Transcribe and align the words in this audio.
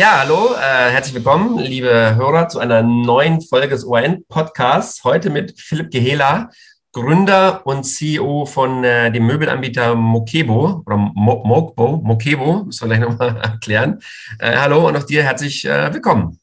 ja, 0.00 0.20
hallo, 0.20 0.54
äh, 0.54 0.90
herzlich 0.92 1.14
willkommen, 1.14 1.58
liebe 1.58 2.14
Hörer, 2.16 2.48
zu 2.48 2.58
einer 2.58 2.82
neuen 2.82 3.42
Folge 3.42 3.68
des 3.68 3.84
ORN-Podcasts. 3.84 5.04
Heute 5.04 5.28
mit 5.28 5.60
Philipp 5.60 5.90
Gehela, 5.90 6.48
Gründer 6.90 7.66
und 7.66 7.84
CEO 7.84 8.46
von 8.46 8.82
äh, 8.82 9.12
dem 9.12 9.26
Möbelanbieter 9.26 9.94
Mokebo 9.94 10.82
oder 10.86 10.96
Mo 10.96 11.44
Mokbo, 11.44 11.98
Mokebo, 11.98 12.64
müssen 12.64 12.88
wir 12.88 12.96
gleich 12.96 13.10
nochmal 13.10 13.36
erklären. 13.42 14.00
Äh, 14.38 14.56
hallo 14.56 14.88
und 14.88 14.96
auch 14.96 15.02
dir 15.02 15.22
herzlich 15.22 15.66
äh, 15.66 15.92
willkommen. 15.92 16.40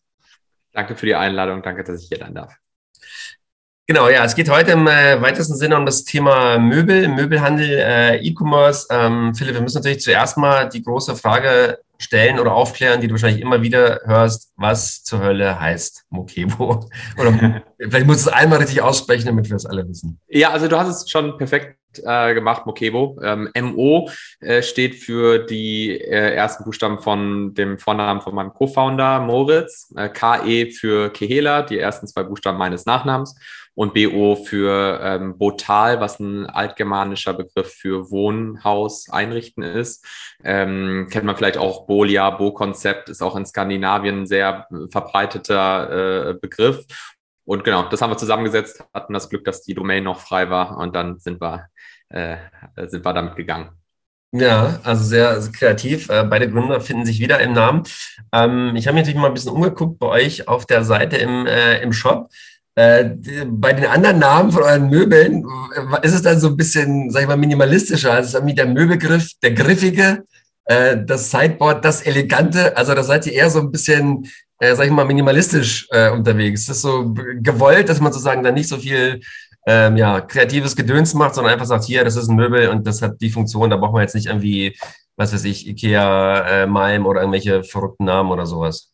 Danke 0.71 0.95
für 0.95 1.07
die 1.07 1.15
Einladung, 1.15 1.63
danke, 1.63 1.83
dass 1.83 2.03
ich 2.03 2.09
hier 2.09 2.19
sein 2.19 2.35
darf. 2.35 2.53
Genau, 3.87 4.07
ja, 4.07 4.23
es 4.23 4.35
geht 4.35 4.51
heute 4.51 4.73
im 4.73 4.85
äh, 4.85 5.19
weitesten 5.19 5.55
Sinne 5.55 5.77
um 5.77 5.85
das 5.87 6.03
Thema 6.03 6.59
Möbel, 6.59 7.07
Möbelhandel, 7.07 7.69
äh, 7.71 8.17
E-Commerce. 8.17 8.85
Ähm, 8.91 9.33
Philipp, 9.33 9.55
wir 9.55 9.61
müssen 9.61 9.77
natürlich 9.79 10.01
zuerst 10.01 10.37
mal 10.37 10.69
die 10.69 10.83
große 10.83 11.15
Frage 11.15 11.79
stellen 11.97 12.39
oder 12.39 12.53
aufklären, 12.53 13.01
die 13.01 13.07
du 13.07 13.13
wahrscheinlich 13.13 13.41
immer 13.41 13.61
wieder 13.61 14.01
hörst, 14.05 14.51
was 14.55 15.03
zur 15.03 15.19
Hölle 15.19 15.59
heißt 15.59 16.05
Mokebo? 16.09 16.89
Oder 17.17 17.63
vielleicht 17.79 18.05
musst 18.05 18.25
du 18.25 18.29
es 18.29 18.35
einmal 18.35 18.59
richtig 18.59 18.81
aussprechen, 18.81 19.25
damit 19.25 19.49
wir 19.49 19.55
es 19.55 19.65
alle 19.65 19.87
wissen. 19.87 20.19
Ja, 20.27 20.51
also 20.51 20.67
du 20.67 20.77
hast 20.77 20.87
es 20.87 21.09
schon 21.09 21.37
perfekt 21.37 21.76
äh, 22.03 22.33
gemacht, 22.33 22.65
Mokebo. 22.65 23.19
Ähm, 23.23 23.49
MO 23.59 24.09
äh, 24.39 24.61
steht 24.61 24.95
für 24.95 25.39
die 25.39 25.91
äh, 25.99 26.35
ersten 26.35 26.63
Buchstaben 26.63 26.99
von 26.99 27.53
dem 27.53 27.77
Vornamen 27.77 28.21
von 28.21 28.35
meinem 28.35 28.53
Co-Founder 28.53 29.19
Moritz, 29.19 29.93
äh, 29.95 30.09
KE 30.09 30.71
für 30.71 31.09
Kehela, 31.11 31.63
die 31.63 31.79
ersten 31.79 32.07
zwei 32.07 32.23
Buchstaben 32.23 32.57
meines 32.57 32.85
Nachnamens 32.85 33.35
und 33.77 33.93
BO 33.93 34.35
für 34.35 34.99
ähm, 35.03 35.37
Botal, 35.37 36.01
was 36.01 36.19
ein 36.19 36.47
altgermanischer 36.47 37.33
Begriff 37.33 37.75
für 37.75 38.09
Wohnhaus 38.09 39.07
einrichten 39.07 39.61
ist. 39.61 40.03
Ähm, 40.43 41.07
kennt 41.11 41.25
man 41.25 41.35
vielleicht 41.37 41.59
auch 41.59 41.85
Bolia, 41.85 42.31
Bo-Konzept, 42.31 43.09
ist 43.09 43.21
auch 43.21 43.35
in 43.35 43.45
Skandinavien 43.45 44.21
ein 44.21 44.25
sehr 44.25 44.67
verbreiteter 44.89 46.29
äh, 46.29 46.33
Begriff. 46.33 46.85
Und 47.45 47.63
genau, 47.63 47.87
das 47.87 48.01
haben 48.01 48.09
wir 48.09 48.17
zusammengesetzt, 48.17 48.83
hatten 48.95 49.13
das 49.13 49.29
Glück, 49.29 49.45
dass 49.45 49.61
die 49.61 49.75
Domain 49.75 50.03
noch 50.03 50.19
frei 50.19 50.49
war 50.49 50.77
und 50.77 50.95
dann 50.95 51.19
sind 51.19 51.39
wir, 51.39 51.67
äh, 52.09 52.37
sind 52.87 53.05
wir 53.05 53.13
damit 53.13 53.35
gegangen. 53.35 53.69
Ja, 54.33 54.79
also 54.83 55.03
sehr, 55.03 55.39
kreativ. 55.53 56.09
Äh, 56.09 56.25
beide 56.25 56.49
Gründer 56.49 56.81
finden 56.81 57.05
sich 57.05 57.19
wieder 57.19 57.39
im 57.39 57.53
Namen. 57.53 57.83
Ähm, 58.33 58.75
ich 58.75 58.87
habe 58.87 58.95
mich 58.95 59.03
natürlich 59.03 59.21
mal 59.21 59.27
ein 59.27 59.33
bisschen 59.33 59.53
umgeguckt 59.53 59.99
bei 59.99 60.07
euch 60.07 60.47
auf 60.47 60.65
der 60.65 60.83
Seite 60.83 61.17
im, 61.17 61.47
äh, 61.47 61.81
im 61.81 61.93
Shop. 61.93 62.29
Äh, 62.75 63.15
bei 63.47 63.73
den 63.73 63.85
anderen 63.85 64.19
Namen 64.19 64.51
von 64.51 64.63
euren 64.63 64.89
Möbeln 64.89 65.45
äh, 65.75 66.05
ist 66.05 66.13
es 66.13 66.21
dann 66.21 66.39
so 66.39 66.49
ein 66.49 66.57
bisschen, 66.57 67.09
sag 67.09 67.21
ich 67.21 67.27
mal, 67.27 67.37
minimalistischer. 67.37 68.13
Also 68.13 68.27
ist 68.27 68.33
irgendwie 68.35 68.55
der 68.55 68.67
Möbelgriff, 68.67 69.29
der 69.41 69.53
griffige, 69.53 70.25
äh, 70.65 70.97
das 71.05 71.31
Sideboard, 71.31 71.83
das 71.85 72.01
elegante. 72.01 72.75
Also 72.75 72.93
da 72.93 73.03
seid 73.03 73.25
ihr 73.27 73.33
eher 73.33 73.49
so 73.49 73.61
ein 73.61 73.71
bisschen, 73.71 74.29
äh, 74.59 74.75
sag 74.75 74.85
ich 74.85 74.91
mal, 74.91 75.05
minimalistisch 75.05 75.87
äh, 75.91 76.11
unterwegs. 76.11 76.61
Ist 76.61 76.69
das 76.69 76.81
so 76.81 77.15
gewollt, 77.41 77.87
dass 77.87 78.01
man 78.01 78.11
sozusagen 78.11 78.43
dann 78.43 78.55
nicht 78.55 78.69
so 78.69 78.77
viel 78.77 79.21
ähm, 79.67 79.97
ja, 79.97 80.21
kreatives 80.21 80.75
Gedöns 80.77 81.13
macht, 81.13 81.35
sondern 81.35 81.53
einfach 81.53 81.65
sagt, 81.65 81.83
hier, 81.83 82.05
das 82.05 82.15
ist 82.15 82.29
ein 82.29 82.37
Möbel 82.37 82.69
und 82.69 82.87
das 82.87 83.01
hat 83.01 83.19
die 83.19 83.29
Funktion, 83.29 83.69
da 83.69 83.75
brauchen 83.75 83.95
wir 83.95 84.01
jetzt 84.01 84.15
nicht 84.15 84.27
irgendwie, 84.27 84.77
was 85.17 85.33
weiß 85.33 85.43
ich, 85.43 85.67
Ikea, 85.67 86.63
äh, 86.63 86.67
Malm 86.67 87.05
oder 87.05 87.19
irgendwelche 87.19 87.63
verrückten 87.63 88.05
Namen 88.05 88.31
oder 88.31 88.45
sowas. 88.45 88.93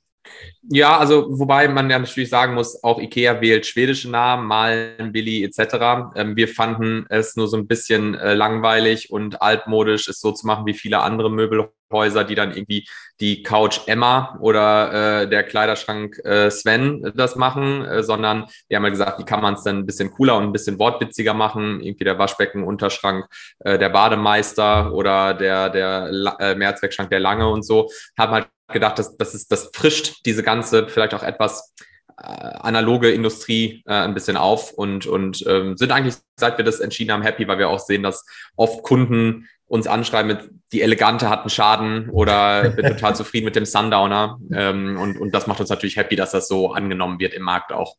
Ja, 0.70 0.98
also 0.98 1.28
wobei 1.30 1.68
man 1.68 1.90
ja 1.90 2.00
natürlich 2.00 2.30
sagen 2.30 2.54
muss, 2.54 2.82
auch 2.84 3.00
IKEA 3.00 3.42
wählt 3.42 3.66
schwedische 3.66 4.10
Namen, 4.10 4.48
Malen, 4.48 5.12
Billy 5.12 5.44
etc. 5.44 6.16
Ähm, 6.16 6.38
wir 6.38 6.48
fanden 6.48 7.06
es 7.10 7.36
nur 7.36 7.50
so 7.50 7.58
ein 7.58 7.68
bisschen 7.68 8.16
äh, 8.16 8.34
langweilig 8.34 9.12
und 9.12 9.42
altmodisch, 9.42 10.08
es 10.08 10.22
so 10.22 10.32
zu 10.32 10.48
machen 10.48 10.66
wie 10.66 10.74
viele 10.74 11.02
andere 11.02 11.30
Möbelhäuser, 11.30 12.24
die 12.24 12.36
dann 12.36 12.56
irgendwie 12.56 12.88
die 13.20 13.44
Couch 13.44 13.82
Emma 13.88 14.38
oder 14.40 15.24
äh, 15.24 15.30
der 15.30 15.44
Kleiderschrank 15.44 16.18
äh, 16.24 16.50
Sven 16.50 17.12
das 17.14 17.36
machen, 17.36 17.84
äh, 17.86 18.02
sondern 18.02 18.46
wir 18.70 18.78
haben 18.78 18.86
ja 18.86 18.90
gesagt, 18.90 19.20
wie 19.20 19.26
kann 19.26 19.42
man 19.42 19.56
es 19.56 19.64
dann 19.64 19.80
ein 19.80 19.86
bisschen 19.86 20.12
cooler 20.12 20.38
und 20.38 20.44
ein 20.44 20.54
bisschen 20.54 20.80
wortwitziger 20.80 21.34
machen, 21.34 21.82
irgendwie 21.82 22.06
der 22.06 22.18
Waschbecken, 22.18 22.64
Unterschrank, 22.64 23.26
äh, 23.60 23.78
der 23.78 23.90
Bademeister 23.90 24.94
oder 24.94 25.34
der, 25.34 25.70
der 25.70 26.10
äh, 26.40 26.56
Mehrzweckschrank 26.56 27.10
der 27.10 27.20
Lange 27.20 27.50
und 27.50 27.64
so, 27.64 27.90
haben 28.18 28.32
halt 28.32 28.48
gedacht, 28.74 29.00
dass 29.00 29.18
das, 29.18 29.34
ist, 29.34 29.52
das 29.52 29.72
frischt 29.74 30.26
diese 30.26 30.44
ganze 30.44 30.88
vielleicht 30.88 31.14
auch 31.14 31.24
etwas 31.24 31.74
äh, 32.18 32.24
analoge 32.24 33.12
Industrie 33.12 33.84
äh, 33.88 33.94
ein 33.94 34.14
bisschen 34.14 34.38
auf 34.38 34.72
und, 34.72 35.06
und 35.08 35.44
ähm, 35.48 35.78
sind 35.78 35.92
eigentlich, 35.92 36.16
seit 36.36 36.58
wir 36.58 36.66
das 36.66 36.80
entschieden 36.80 37.12
haben, 37.12 37.24
happy, 37.24 37.48
weil 37.48 37.58
wir 37.58 37.70
auch 37.70 37.80
sehen, 37.80 38.04
dass 38.04 38.26
oft 38.56 38.84
Kunden 38.84 39.48
uns 39.66 39.88
anschreiben 39.88 40.28
mit, 40.28 40.50
die 40.72 40.82
Elegante 40.82 41.30
hatten 41.30 41.50
Schaden 41.50 42.10
oder 42.10 42.70
bin 42.76 42.86
total 42.86 43.16
zufrieden 43.16 43.46
mit 43.46 43.56
dem 43.56 43.66
Sundowner. 43.66 44.40
Ähm, 44.54 45.00
und, 45.00 45.20
und 45.20 45.34
das 45.34 45.48
macht 45.48 45.60
uns 45.60 45.70
natürlich 45.70 45.98
happy, 45.98 46.16
dass 46.16 46.32
das 46.32 46.48
so 46.48 46.74
angenommen 46.74 47.20
wird 47.20 47.34
im 47.34 47.44
Markt 47.44 47.72
auch. 47.72 47.96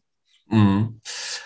Mhm. 0.48 1.00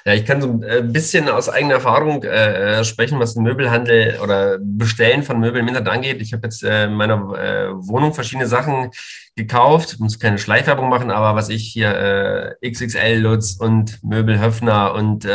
Ja, 0.05 0.15
ich 0.15 0.25
kann 0.25 0.41
so 0.41 0.49
ein 0.49 0.63
äh, 0.63 0.83
bisschen 0.83 1.29
aus 1.29 1.49
eigener 1.49 1.75
Erfahrung 1.75 2.23
äh, 2.25 2.81
äh, 2.81 2.85
sprechen, 2.85 3.19
was 3.21 3.35
den 3.35 3.43
Möbelhandel 3.45 4.19
oder 4.23 4.59
Bestellen 4.61 5.23
von 5.23 5.39
Möbeln 5.39 5.63
im 5.63 5.69
Internet 5.69 5.93
angeht. 5.93 6.21
Ich 6.21 6.33
habe 6.33 6.47
jetzt 6.47 6.65
äh, 6.65 6.85
in 6.85 6.95
meiner 6.95 7.17
äh, 7.35 7.69
Wohnung 7.75 8.15
verschiedene 8.15 8.47
Sachen 8.47 8.91
gekauft, 9.37 10.01
muss 10.01 10.19
keine 10.19 10.39
Schleichwerbung 10.39 10.89
machen, 10.89 11.11
aber 11.11 11.37
was 11.37 11.49
ich 11.49 11.69
hier 11.69 12.57
äh, 12.61 12.71
XXL 12.71 13.19
Lutz 13.19 13.57
und 13.59 14.03
Möbel 14.03 14.41
Höfner 14.41 14.95
und 14.95 15.27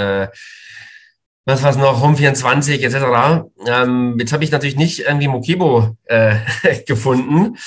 was 1.45 1.62
war's 1.62 1.75
noch, 1.75 2.01
Home 2.01 2.16
24 2.16 2.84
etc. 2.84 3.44
Ähm, 3.68 4.16
jetzt 4.18 4.31
habe 4.31 4.45
ich 4.45 4.51
natürlich 4.51 4.78
nicht 4.78 5.01
irgendwie 5.01 5.28
Mokibo 5.28 5.97
äh, 6.06 6.38
gefunden. 6.88 7.57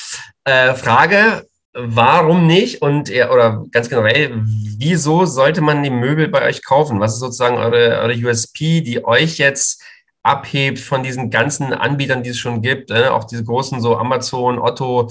Äh, 0.45 0.75
Frage, 0.75 1.47
warum 1.77 2.47
nicht? 2.47 2.83
Und 2.83 3.11
oder 3.11 3.65
ganz 3.71 3.89
generell, 3.89 4.43
wieso 4.79 5.25
sollte 5.27 5.61
man 5.61 5.83
die 5.83 5.91
Möbel 5.91 6.29
bei 6.29 6.47
euch 6.47 6.65
kaufen? 6.65 7.01
Was 7.01 7.15
ist 7.15 7.21
sozusagen 7.21 7.57
eure, 7.57 7.99
eure 7.99 8.15
USP, 8.15 8.81
die 8.81 9.05
euch 9.05 9.39
jetzt 9.39 9.83
abhebt 10.23 10.81
von 10.81 11.03
diesen 11.03 11.31
ganzen 11.31 11.73
Anbietern, 11.73 12.23
die 12.23 12.31
es 12.31 12.39
schon 12.39 12.61
gibt, 12.61 12.91
äh, 12.91 13.07
auch 13.09 13.25
diese 13.25 13.45
großen 13.45 13.81
so 13.81 13.97
Amazon, 13.97 14.59
Otto. 14.59 15.11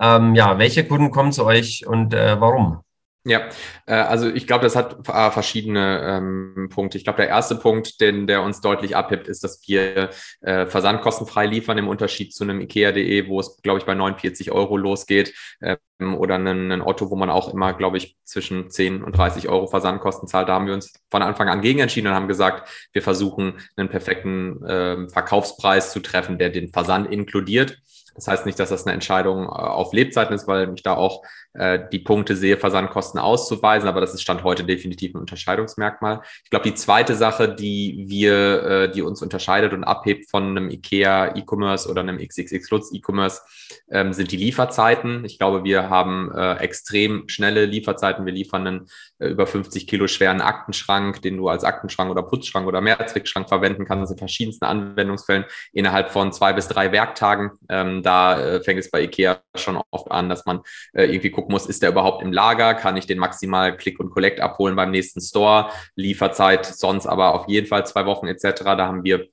Ähm, 0.00 0.34
ja, 0.34 0.58
welche 0.58 0.84
Kunden 0.84 1.10
kommen 1.10 1.32
zu 1.32 1.46
euch 1.46 1.86
und 1.86 2.12
äh, 2.12 2.40
warum? 2.40 2.80
Ja, 3.28 3.48
äh, 3.86 3.94
also 3.94 4.28
ich 4.28 4.46
glaube, 4.46 4.62
das 4.62 4.76
hat 4.76 5.08
äh, 5.08 5.30
verschiedene 5.32 6.00
ähm, 6.04 6.68
Punkte. 6.72 6.96
Ich 6.96 7.02
glaube, 7.02 7.16
der 7.16 7.28
erste 7.28 7.56
Punkt, 7.56 8.00
den 8.00 8.28
der 8.28 8.42
uns 8.42 8.60
deutlich 8.60 8.94
abhebt, 8.94 9.26
ist, 9.26 9.42
dass 9.42 9.60
wir 9.66 10.10
äh, 10.42 10.66
versandkostenfrei 10.66 11.46
liefern 11.46 11.76
im 11.76 11.88
Unterschied 11.88 12.32
zu 12.32 12.44
einem 12.44 12.60
IKEA.de, 12.60 13.28
wo 13.28 13.40
es, 13.40 13.60
glaube 13.62 13.80
ich, 13.80 13.84
bei 13.84 13.96
49 13.96 14.52
Euro 14.52 14.76
losgeht 14.76 15.34
ähm, 15.60 16.14
oder 16.14 16.36
einen, 16.36 16.70
einen 16.70 16.82
Otto, 16.82 17.10
wo 17.10 17.16
man 17.16 17.28
auch 17.28 17.52
immer, 17.52 17.74
glaube 17.74 17.96
ich, 17.96 18.16
zwischen 18.22 18.70
10 18.70 19.02
und 19.02 19.16
30 19.16 19.48
Euro 19.48 19.66
Versandkosten 19.66 20.28
zahlt. 20.28 20.48
Da 20.48 20.54
haben 20.54 20.68
wir 20.68 20.74
uns 20.74 20.92
von 21.10 21.22
Anfang 21.22 21.48
an 21.48 21.62
gegen 21.62 21.80
entschieden 21.80 22.06
und 22.06 22.14
haben 22.14 22.28
gesagt, 22.28 22.70
wir 22.92 23.02
versuchen 23.02 23.54
einen 23.74 23.88
perfekten 23.88 24.64
äh, 24.64 25.08
Verkaufspreis 25.08 25.90
zu 25.90 25.98
treffen, 25.98 26.38
der 26.38 26.50
den 26.50 26.68
Versand 26.72 27.10
inkludiert. 27.12 27.78
Das 28.16 28.28
heißt 28.28 28.46
nicht, 28.46 28.58
dass 28.58 28.70
das 28.70 28.86
eine 28.86 28.94
Entscheidung 28.94 29.44
äh, 29.44 29.48
auf 29.48 29.92
Lebzeiten 29.92 30.34
ist, 30.34 30.48
weil 30.48 30.72
ich 30.74 30.82
da 30.82 30.94
auch 30.94 31.22
äh, 31.52 31.78
die 31.92 31.98
Punkte 31.98 32.36
sehe, 32.36 32.56
Versandkosten 32.56 33.20
auszuweisen, 33.20 33.88
aber 33.88 34.00
das 34.00 34.14
ist 34.14 34.22
Stand 34.22 34.42
heute 34.42 34.64
definitiv 34.64 35.14
ein 35.14 35.20
Unterscheidungsmerkmal. 35.20 36.20
Ich 36.44 36.50
glaube, 36.50 36.68
die 36.68 36.74
zweite 36.74 37.14
Sache, 37.14 37.54
die 37.54 38.04
wir, 38.08 38.62
äh, 38.62 38.90
die 38.90 39.02
uns 39.02 39.22
unterscheidet 39.22 39.72
und 39.72 39.84
abhebt 39.84 40.28
von 40.30 40.44
einem 40.50 40.70
IKEA 40.70 41.36
E-Commerce 41.36 41.88
oder 41.88 42.00
einem 42.00 42.18
XXX 42.18 42.70
Lutz 42.70 42.92
E-Commerce, 42.92 43.42
ähm, 43.90 44.12
sind 44.12 44.32
die 44.32 44.36
Lieferzeiten. 44.36 45.24
Ich 45.24 45.38
glaube, 45.38 45.64
wir 45.64 45.88
haben 45.90 46.30
äh, 46.34 46.56
extrem 46.56 47.28
schnelle 47.28 47.66
Lieferzeiten. 47.66 48.26
Wir 48.26 48.32
liefern 48.32 48.66
einen 48.66 48.86
äh, 49.18 49.28
über 49.28 49.46
50 49.46 49.86
Kilo 49.86 50.08
schweren 50.08 50.40
Aktenschrank, 50.40 51.22
den 51.22 51.36
du 51.36 51.48
als 51.48 51.64
Aktenschrank 51.64 52.10
oder 52.10 52.22
Putzschrank 52.22 52.66
oder 52.66 52.80
Mehrzweckschrank 52.80 53.48
verwenden 53.48 53.84
kannst 53.84 54.12
in 54.12 54.18
verschiedensten 54.18 54.64
Anwendungsfällen 54.64 55.44
innerhalb 55.72 56.10
von 56.10 56.32
zwei 56.32 56.52
bis 56.52 56.68
drei 56.68 56.92
Werktagen. 56.92 57.52
Ähm, 57.68 58.02
da 58.06 58.40
äh, 58.40 58.62
fängt 58.62 58.80
es 58.80 58.90
bei 58.90 59.02
IKEA 59.02 59.42
schon 59.56 59.80
oft 59.90 60.10
an, 60.10 60.28
dass 60.28 60.46
man 60.46 60.60
äh, 60.92 61.04
irgendwie 61.04 61.30
gucken 61.30 61.52
muss, 61.52 61.66
ist 61.66 61.82
der 61.82 61.90
überhaupt 61.90 62.22
im 62.22 62.32
Lager? 62.32 62.74
Kann 62.74 62.96
ich 62.96 63.06
den 63.06 63.18
maximal 63.18 63.76
Click 63.76 64.00
und 64.00 64.10
Collect 64.10 64.40
abholen 64.40 64.76
beim 64.76 64.90
nächsten 64.90 65.20
Store? 65.20 65.70
Lieferzeit 65.94 66.66
sonst 66.66 67.06
aber 67.06 67.34
auf 67.34 67.48
jeden 67.48 67.66
Fall 67.66 67.86
zwei 67.86 68.06
Wochen 68.06 68.28
etc. 68.28 68.62
Da 68.62 68.86
haben 68.86 69.04
wir 69.04 69.26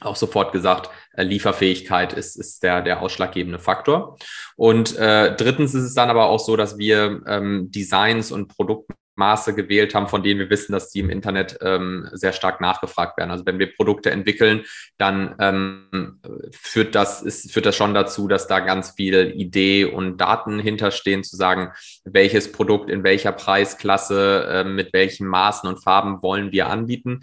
auch 0.00 0.16
sofort 0.16 0.52
gesagt, 0.52 0.90
äh, 1.12 1.22
Lieferfähigkeit 1.22 2.12
ist, 2.12 2.36
ist 2.36 2.62
der, 2.62 2.82
der 2.82 3.02
ausschlaggebende 3.02 3.58
Faktor. 3.58 4.18
Und 4.56 4.96
äh, 4.96 5.34
drittens 5.36 5.74
ist 5.74 5.84
es 5.84 5.94
dann 5.94 6.10
aber 6.10 6.26
auch 6.26 6.40
so, 6.40 6.56
dass 6.56 6.78
wir 6.78 7.22
ähm, 7.26 7.70
Designs 7.70 8.32
und 8.32 8.48
Produkte 8.48 8.94
Maße 9.22 9.54
gewählt 9.54 9.94
haben, 9.94 10.08
von 10.08 10.24
denen 10.24 10.40
wir 10.40 10.50
wissen, 10.50 10.72
dass 10.72 10.90
die 10.90 10.98
im 10.98 11.08
Internet 11.08 11.58
ähm, 11.60 12.08
sehr 12.10 12.32
stark 12.32 12.60
nachgefragt 12.60 13.16
werden. 13.16 13.30
Also 13.30 13.46
wenn 13.46 13.60
wir 13.60 13.72
Produkte 13.72 14.10
entwickeln, 14.10 14.64
dann 14.98 15.36
ähm, 15.38 16.18
führt, 16.50 16.96
das, 16.96 17.22
ist, 17.22 17.52
führt 17.52 17.66
das 17.66 17.76
schon 17.76 17.94
dazu, 17.94 18.26
dass 18.26 18.48
da 18.48 18.58
ganz 18.58 18.90
viel 18.96 19.32
Idee 19.36 19.84
und 19.84 20.18
Daten 20.18 20.58
hinterstehen, 20.58 21.22
zu 21.22 21.36
sagen, 21.36 21.70
welches 22.04 22.50
Produkt 22.50 22.90
in 22.90 23.04
welcher 23.04 23.30
Preisklasse, 23.30 24.44
äh, 24.50 24.64
mit 24.64 24.92
welchen 24.92 25.28
Maßen 25.28 25.68
und 25.68 25.84
Farben 25.84 26.20
wollen 26.20 26.50
wir 26.50 26.66
anbieten. 26.66 27.20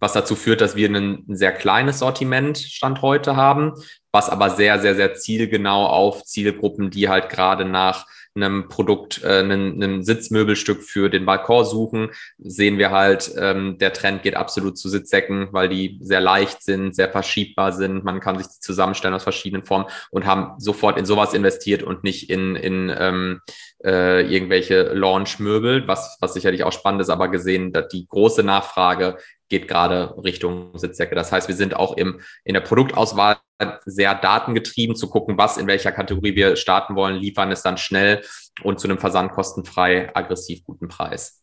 Was 0.00 0.14
dazu 0.14 0.34
führt, 0.34 0.62
dass 0.62 0.74
wir 0.74 0.88
ein, 0.88 1.24
sehr 1.28 1.52
kleines 1.52 1.98
Sortiment 1.98 2.56
Stand 2.56 3.02
heute 3.02 3.36
haben, 3.36 3.74
was 4.10 4.30
aber 4.30 4.48
sehr, 4.48 4.80
sehr, 4.80 4.94
sehr 4.94 5.14
zielgenau 5.14 5.86
auf 5.86 6.24
Zielgruppen, 6.24 6.90
die 6.90 7.10
halt 7.10 7.28
gerade 7.28 7.66
nach 7.66 8.06
einem 8.34 8.68
Produkt, 8.68 9.22
äh, 9.22 9.40
einen, 9.40 9.82
einen 9.82 10.02
Sitzmöbelstück 10.02 10.82
für 10.82 11.10
den 11.10 11.26
Balkon 11.26 11.64
suchen, 11.64 12.10
sehen 12.38 12.78
wir 12.78 12.90
halt, 12.90 13.32
ähm, 13.38 13.78
der 13.78 13.92
Trend 13.92 14.22
geht 14.22 14.36
absolut 14.36 14.78
zu 14.78 14.88
Sitzsäcken, 14.88 15.48
weil 15.52 15.68
die 15.68 15.98
sehr 16.00 16.20
leicht 16.20 16.62
sind, 16.62 16.94
sehr 16.94 17.10
verschiebbar 17.10 17.72
sind. 17.72 18.04
Man 18.04 18.20
kann 18.20 18.38
sich 18.38 18.46
die 18.46 18.60
zusammenstellen 18.60 19.14
aus 19.14 19.22
verschiedenen 19.22 19.64
Formen 19.64 19.86
und 20.10 20.26
haben 20.26 20.58
sofort 20.58 20.98
in 20.98 21.04
sowas 21.04 21.34
investiert 21.34 21.82
und 21.82 22.04
nicht 22.04 22.30
in, 22.30 22.56
in 22.56 22.94
ähm, 22.96 23.40
äh, 23.84 24.22
irgendwelche 24.22 24.92
Launch-Möbel, 24.94 25.86
was, 25.86 26.16
was 26.20 26.34
sicherlich 26.34 26.64
auch 26.64 26.72
spannend 26.72 27.02
ist, 27.02 27.10
aber 27.10 27.28
gesehen, 27.28 27.72
dass 27.72 27.88
die 27.88 28.06
große 28.06 28.42
Nachfrage 28.42 29.18
geht 29.48 29.68
gerade 29.68 30.14
Richtung 30.24 30.70
Sitzsäcke. 30.78 31.14
Das 31.14 31.30
heißt, 31.30 31.46
wir 31.46 31.54
sind 31.54 31.76
auch 31.76 31.96
im, 31.98 32.20
in 32.42 32.54
der 32.54 32.62
Produktauswahl 32.62 33.36
sehr 33.84 34.14
datengetrieben 34.14 34.96
zu 34.96 35.08
gucken, 35.08 35.38
was 35.38 35.56
in 35.56 35.66
welcher 35.66 35.92
Kategorie 35.92 36.34
wir 36.34 36.56
starten 36.56 36.94
wollen, 36.94 37.16
liefern 37.16 37.50
es 37.52 37.62
dann 37.62 37.78
schnell 37.78 38.22
und 38.62 38.80
zu 38.80 38.88
einem 38.88 38.98
versandkostenfrei 38.98 40.14
aggressiv 40.14 40.64
guten 40.64 40.88
Preis. 40.88 41.42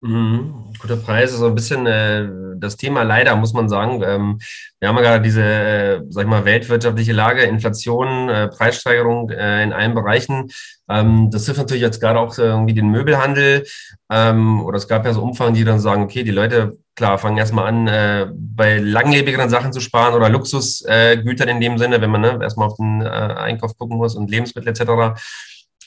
Mhm. 0.00 0.72
Guter 0.78 0.96
Preis 0.96 1.32
ist 1.32 1.38
so 1.38 1.46
ein 1.46 1.56
bisschen 1.56 1.84
äh, 1.86 2.28
das 2.56 2.76
Thema 2.76 3.02
leider, 3.02 3.34
muss 3.34 3.52
man 3.52 3.68
sagen. 3.68 4.00
Ähm, 4.04 4.38
wir 4.78 4.88
haben 4.88 4.96
ja 4.96 5.02
gerade 5.02 5.22
diese, 5.22 5.42
äh, 5.42 6.00
sag 6.08 6.22
ich 6.22 6.30
mal, 6.30 6.44
weltwirtschaftliche 6.44 7.12
Lage, 7.12 7.42
Inflation, 7.42 8.28
äh, 8.28 8.46
Preissteigerung 8.46 9.30
äh, 9.30 9.64
in 9.64 9.72
allen 9.72 9.94
Bereichen. 9.94 10.50
Ähm, 10.88 11.30
das 11.32 11.46
trifft 11.46 11.58
natürlich 11.58 11.82
jetzt 11.82 12.00
gerade 12.00 12.20
auch 12.20 12.38
irgendwie 12.38 12.74
den 12.74 12.90
Möbelhandel. 12.90 13.64
Ähm, 14.08 14.64
oder 14.64 14.76
es 14.76 14.86
gab 14.86 15.04
ja 15.04 15.12
so 15.12 15.22
Umfragen, 15.22 15.54
die 15.54 15.64
dann 15.64 15.80
sagen, 15.80 16.04
okay, 16.04 16.22
die 16.22 16.30
Leute, 16.30 16.78
klar, 16.98 17.16
fangen 17.16 17.38
erstmal 17.38 17.66
an, 17.68 17.86
äh, 17.86 18.26
bei 18.34 18.78
langlebigeren 18.78 19.48
Sachen 19.48 19.72
zu 19.72 19.80
sparen 19.80 20.14
oder 20.14 20.28
Luxusgütern 20.28 21.48
in 21.48 21.60
dem 21.60 21.78
Sinne, 21.78 22.00
wenn 22.00 22.10
man 22.10 22.20
ne, 22.20 22.38
erstmal 22.42 22.66
auf 22.66 22.76
den 22.76 23.02
äh, 23.02 23.04
Einkauf 23.06 23.78
gucken 23.78 23.98
muss 23.98 24.16
und 24.16 24.30
Lebensmittel 24.30 24.68
etc. 24.68 25.16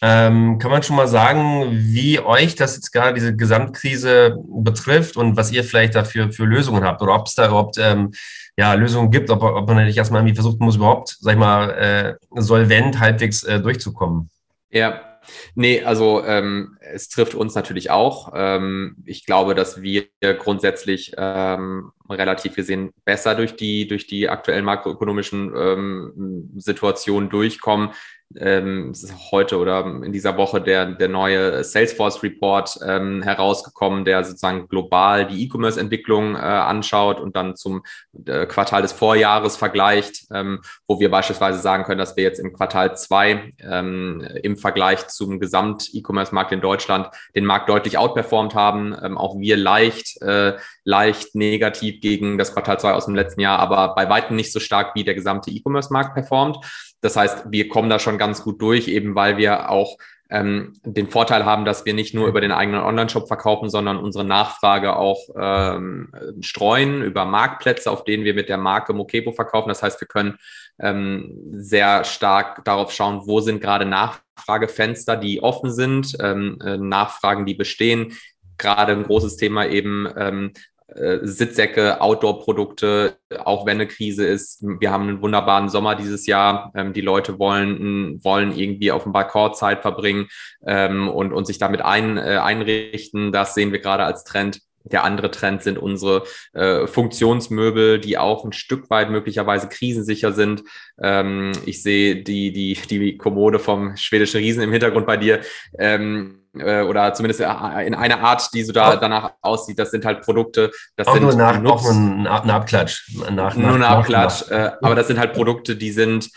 Ähm, 0.01 0.57
kann 0.57 0.71
man 0.71 0.81
schon 0.83 0.95
mal 0.95 1.09
sagen, 1.09 1.67
wie 1.69 2.21
euch 2.21 2.55
das 2.55 2.75
jetzt 2.75 2.91
gerade 2.91 3.13
diese 3.13 3.35
Gesamtkrise 3.35 4.37
betrifft 4.47 5.17
und 5.17 5.35
was 5.35 5.51
ihr 5.51 5.65
vielleicht 5.65 5.95
dafür 5.95 6.31
für 6.31 6.45
Lösungen 6.45 6.85
habt 6.85 7.01
oder 7.01 7.13
ob 7.13 7.27
es 7.27 7.35
da 7.35 7.47
überhaupt 7.47 7.77
ähm, 7.77 8.11
ja, 8.55 8.73
Lösungen 8.73 9.11
gibt, 9.11 9.29
ob, 9.31 9.43
ob 9.43 9.67
man 9.67 9.85
nicht 9.85 9.97
erstmal 9.97 10.21
irgendwie 10.21 10.35
versuchen 10.35 10.63
muss, 10.63 10.77
überhaupt, 10.77 11.17
sag 11.19 11.33
ich 11.33 11.39
mal, 11.39 11.69
äh, 11.71 12.41
solvent 12.41 13.01
halbwegs 13.01 13.43
äh, 13.43 13.59
durchzukommen? 13.59 14.29
Ja, 14.69 15.10
Nee, 15.55 15.83
also 15.83 16.23
ähm, 16.25 16.77
es 16.79 17.09
trifft 17.09 17.35
uns 17.35 17.55
natürlich 17.55 17.91
auch. 17.91 18.31
Ähm, 18.35 18.97
ich 19.05 19.25
glaube, 19.25 19.55
dass 19.55 19.81
wir 19.81 20.07
grundsätzlich 20.39 21.13
ähm, 21.17 21.91
relativ 22.09 22.55
gesehen 22.55 22.91
besser 23.05 23.35
durch 23.35 23.55
die, 23.55 23.87
durch 23.87 24.07
die 24.07 24.29
aktuellen 24.29 24.65
makroökonomischen 24.65 25.53
ähm, 25.55 26.51
Situationen 26.57 27.29
durchkommen 27.29 27.91
ähm, 28.39 28.93
heute 29.31 29.57
oder 29.57 29.85
in 29.85 30.11
dieser 30.11 30.37
Woche 30.37 30.61
der, 30.61 30.85
der 30.85 31.07
neue 31.07 31.63
Salesforce 31.63 32.23
Report 32.23 32.79
ähm, 32.85 33.21
herausgekommen, 33.21 34.05
der 34.05 34.23
sozusagen 34.23 34.67
global 34.67 35.27
die 35.27 35.43
E-Commerce-Entwicklung 35.43 36.35
äh, 36.35 36.39
anschaut 36.39 37.19
und 37.19 37.35
dann 37.35 37.55
zum 37.55 37.83
äh, 38.25 38.45
Quartal 38.45 38.81
des 38.81 38.91
Vorjahres 38.91 39.57
vergleicht, 39.57 40.25
ähm, 40.31 40.61
wo 40.87 40.99
wir 40.99 41.11
beispielsweise 41.11 41.59
sagen 41.59 41.83
können, 41.83 41.99
dass 41.99 42.15
wir 42.15 42.23
jetzt 42.23 42.39
im 42.39 42.53
Quartal 42.53 42.95
zwei 42.97 43.53
ähm, 43.59 44.25
im 44.43 44.57
Vergleich 44.57 45.07
zum 45.07 45.39
Gesamt-E-Commerce-Markt 45.39 46.51
in 46.51 46.61
Deutschland 46.61 47.09
den 47.35 47.45
Markt 47.45 47.69
deutlich 47.69 47.97
outperformt 47.97 48.55
haben. 48.55 48.95
Ähm, 49.03 49.17
auch 49.17 49.37
wir 49.39 49.57
leicht, 49.57 50.21
äh, 50.21 50.57
leicht 50.83 51.35
negativ 51.35 52.01
gegen 52.01 52.37
das 52.37 52.53
Quartal 52.53 52.79
zwei 52.79 52.93
aus 52.93 53.05
dem 53.05 53.15
letzten 53.15 53.41
Jahr, 53.41 53.59
aber 53.59 53.95
bei 53.95 54.09
weitem 54.09 54.35
nicht 54.35 54.51
so 54.51 54.59
stark 54.59 54.95
wie 54.95 55.03
der 55.03 55.15
gesamte 55.15 55.51
E-Commerce-Markt 55.51 56.13
performt. 56.13 56.57
Das 57.01 57.15
heißt, 57.15 57.45
wir 57.51 57.67
kommen 57.67 57.89
da 57.89 57.99
schon 57.99 58.17
ganz 58.17 58.43
gut 58.43 58.61
durch, 58.61 58.87
eben 58.87 59.15
weil 59.15 59.37
wir 59.37 59.69
auch 59.69 59.97
ähm, 60.31 60.73
den 60.85 61.09
Vorteil 61.09 61.45
haben, 61.45 61.65
dass 61.65 61.85
wir 61.85 61.93
nicht 61.93 62.13
nur 62.13 62.27
über 62.27 62.39
den 62.39 62.53
eigenen 62.53 62.81
Online-Shop 62.81 63.27
verkaufen, 63.27 63.69
sondern 63.69 63.97
unsere 63.97 64.23
Nachfrage 64.23 64.95
auch 64.95 65.19
ähm, 65.37 66.09
streuen 66.39 67.01
über 67.01 67.25
Marktplätze, 67.25 67.91
auf 67.91 68.05
denen 68.05 68.23
wir 68.23 68.33
mit 68.33 68.47
der 68.47 68.57
Marke 68.57 68.93
Mokebo 68.93 69.33
verkaufen. 69.33 69.67
Das 69.67 69.83
heißt, 69.83 69.99
wir 69.99 70.07
können 70.07 70.37
ähm, 70.79 71.37
sehr 71.51 72.05
stark 72.05 72.63
darauf 72.63 72.93
schauen, 72.93 73.23
wo 73.25 73.41
sind 73.41 73.59
gerade 73.59 73.85
Nachfragefenster, 73.85 75.17
die 75.17 75.43
offen 75.43 75.71
sind, 75.71 76.15
ähm, 76.21 76.57
äh, 76.63 76.77
Nachfragen, 76.77 77.45
die 77.45 77.53
bestehen. 77.53 78.13
Gerade 78.57 78.93
ein 78.93 79.03
großes 79.03 79.35
Thema 79.35 79.65
eben 79.65 80.07
ähm, 80.15 80.53
äh, 80.95 81.19
Sitzsäcke, 81.21 82.01
Outdoor-Produkte, 82.01 83.17
auch 83.43 83.65
wenn 83.65 83.77
eine 83.77 83.87
Krise 83.87 84.25
ist. 84.25 84.61
Wir 84.61 84.91
haben 84.91 85.07
einen 85.07 85.21
wunderbaren 85.21 85.69
Sommer 85.69 85.95
dieses 85.95 86.27
Jahr. 86.27 86.71
Ähm, 86.75 86.93
die 86.93 87.01
Leute 87.01 87.39
wollen, 87.39 88.23
wollen 88.23 88.57
irgendwie 88.57 88.91
auf 88.91 89.03
dem 89.03 89.13
Balkon 89.13 89.53
Zeit 89.53 89.81
verbringen 89.81 90.27
ähm, 90.65 91.09
und, 91.09 91.33
und 91.33 91.45
sich 91.45 91.57
damit 91.57 91.81
ein, 91.81 92.17
äh, 92.17 92.39
einrichten. 92.41 93.31
Das 93.31 93.53
sehen 93.53 93.71
wir 93.71 93.79
gerade 93.79 94.03
als 94.03 94.23
Trend. 94.23 94.61
Der 94.83 95.03
andere 95.03 95.29
Trend 95.29 95.61
sind 95.61 95.77
unsere 95.77 96.23
äh, 96.53 96.87
Funktionsmöbel, 96.87 97.99
die 97.99 98.17
auch 98.17 98.43
ein 98.43 98.51
Stück 98.51 98.89
weit 98.89 99.11
möglicherweise 99.11 99.69
krisensicher 99.69 100.31
sind. 100.31 100.63
Ähm, 101.01 101.51
ich 101.65 101.83
sehe 101.83 102.23
die, 102.23 102.51
die, 102.51 102.75
die 102.87 103.17
Kommode 103.17 103.59
vom 103.59 103.95
schwedischen 103.95 104.39
Riesen 104.39 104.63
im 104.63 104.71
Hintergrund 104.71 105.05
bei 105.05 105.17
dir. 105.17 105.41
Ähm, 105.77 106.40
äh, 106.57 106.81
oder 106.81 107.13
zumindest 107.13 107.41
äh, 107.41 107.85
in 107.85 107.95
einer 107.95 108.19
Art, 108.21 108.53
die 108.53 108.63
so 108.63 108.73
da 108.73 108.95
danach 108.95 109.33
aussieht. 109.41 109.79
Das 109.79 109.91
sind 109.91 110.05
halt 110.05 110.21
Produkte. 110.21 110.71
Das 110.95 111.07
auch 111.07 111.13
sind 111.13 111.23
nur 111.23 111.35
nach, 111.35 111.63
auch 111.63 111.89
ein, 111.89 112.27
ein 112.27 112.49
Abklatsch. 112.49 113.09
Nach, 113.31 113.55
nur 113.55 113.73
ein 113.73 113.83
Abklatsch. 113.83 114.49
Äh, 114.49 114.71
aber 114.81 114.95
das 114.95 115.07
sind 115.07 115.19
halt 115.19 115.33
Produkte, 115.33 115.75
die 115.75 115.91
sind 115.91 116.29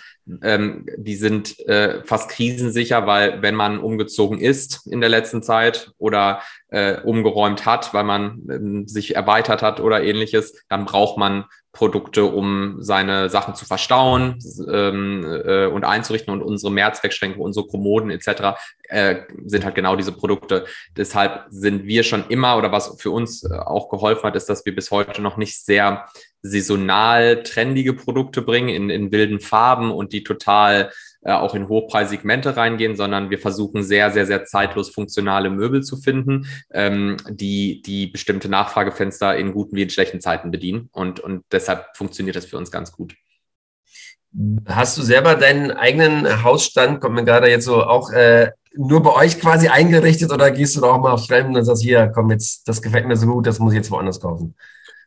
ähm, 0.43 0.87
die 0.97 1.17
sind 1.17 1.59
äh, 1.69 2.03
fast 2.05 2.31
krisensicher, 2.31 3.07
weil 3.07 3.43
wenn 3.43 3.55
man 3.55 3.79
umgezogen 3.79 4.39
ist 4.39 4.87
in 4.87 5.01
der 5.01 5.11
letzten 5.11 5.43
Zeit 5.43 5.93
oder 5.99 6.41
äh, 6.75 7.01
umgeräumt 7.05 7.67
hat, 7.67 7.95
weil 7.95 8.03
man 8.03 8.43
ähm, 8.51 8.89
sich 8.89 9.15
erweitert 9.15 9.63
hat 9.63 9.79
oder 9.79 10.03
ähnliches, 10.03 10.65
dann 10.69 10.85
braucht 10.85 11.17
man 11.17 11.45
Produkte, 11.73 12.25
um 12.25 12.77
seine 12.81 13.29
Sachen 13.31 13.55
zu 13.55 13.65
verstauen 13.65 14.39
ähm, 14.69 15.25
äh, 15.25 15.67
und 15.67 15.85
einzurichten. 15.85 16.33
Und 16.33 16.43
unsere 16.43 16.73
Mehrzweckschränke, 16.73 17.41
unsere 17.41 17.67
Kommoden 17.67 18.11
etc. 18.11 18.59
Äh, 18.89 19.23
sind 19.45 19.65
halt 19.65 19.77
genau 19.77 19.95
diese 19.95 20.13
Produkte. 20.13 20.67
Deshalb 20.97 21.47
sind 21.51 21.85
wir 21.85 22.03
schon 22.03 22.25
immer 22.29 22.57
oder 22.57 22.73
was 22.73 23.01
für 23.01 23.11
uns 23.11 23.45
äh, 23.45 23.55
auch 23.55 23.89
geholfen 23.89 24.25
hat, 24.25 24.37
ist, 24.37 24.49
dass 24.49 24.67
wir 24.67 24.75
bis 24.75 24.91
heute 24.91 25.23
noch 25.23 25.37
nicht 25.37 25.65
sehr 25.65 26.07
saisonal 26.43 27.43
trendige 27.43 27.95
Produkte 27.95 28.43
bringen 28.43 28.69
in, 28.69 28.91
in 28.91 29.13
wilden 29.13 29.41
Farben 29.41 29.91
und 29.93 30.13
die 30.13 30.25
total 30.25 30.91
äh, 31.25 31.33
auch 31.33 31.55
in 31.55 31.69
Hochpreissegmente 31.69 32.57
reingehen, 32.57 32.97
sondern 32.97 33.31
wir 33.31 33.39
versuchen 33.39 33.83
sehr, 33.83 34.11
sehr, 34.11 34.27
sehr 34.27 34.45
zeitlos 34.45 34.91
funktionale 34.91 35.51
Möbel 35.51 35.83
zu 35.83 35.97
finden, 35.97 36.47
ähm, 36.71 37.17
die 37.31 37.83
die 37.83 38.07
bestimmte 38.07 38.49
Nachfragefenster 38.49 39.37
in 39.37 39.53
guten 39.53 39.77
wie 39.77 39.83
in 39.83 39.91
schlechten 39.91 40.21
Zeiten 40.21 40.51
bedienen. 40.51 40.89
Und, 40.93 41.21
und 41.21 41.45
deshalb 41.51 41.97
funktioniert 41.97 42.37
das 42.37 42.47
für 42.47 42.59
uns 42.59 42.71
ganz 42.71 42.93
gut. 42.93 43.15
Hast 44.67 44.99
du 44.99 45.03
selber 45.03 45.37
deinen 45.37 45.71
eigenen 45.71 46.43
Hausstand, 46.43 47.01
kommt 47.01 47.15
mir 47.15 47.25
gerade 47.25 47.49
jetzt 47.49 47.65
so 47.65 47.85
auch 47.85 48.11
äh, 48.11 48.51
nur 48.77 49.03
bei 49.03 49.13
euch 49.13 49.41
quasi 49.41 49.69
eingerichtet 49.69 50.33
oder 50.33 50.51
gehst 50.51 50.77
du 50.77 50.81
da 50.81 50.89
auch 50.89 51.01
mal 51.01 51.13
auf 51.13 51.27
Fremden 51.27 51.57
und 51.57 51.65
sagst, 51.65 51.83
hier, 51.83 52.11
komm 52.13 52.31
jetzt, 52.31 52.67
das 52.69 52.83
gefällt 52.83 53.07
mir 53.07 53.17
so 53.17 53.27
gut, 53.27 53.47
das 53.47 53.61
muss 53.61 53.73
ich 53.73 53.79
jetzt 53.79 53.91
woanders 53.91 54.21
kaufen? 54.21 54.57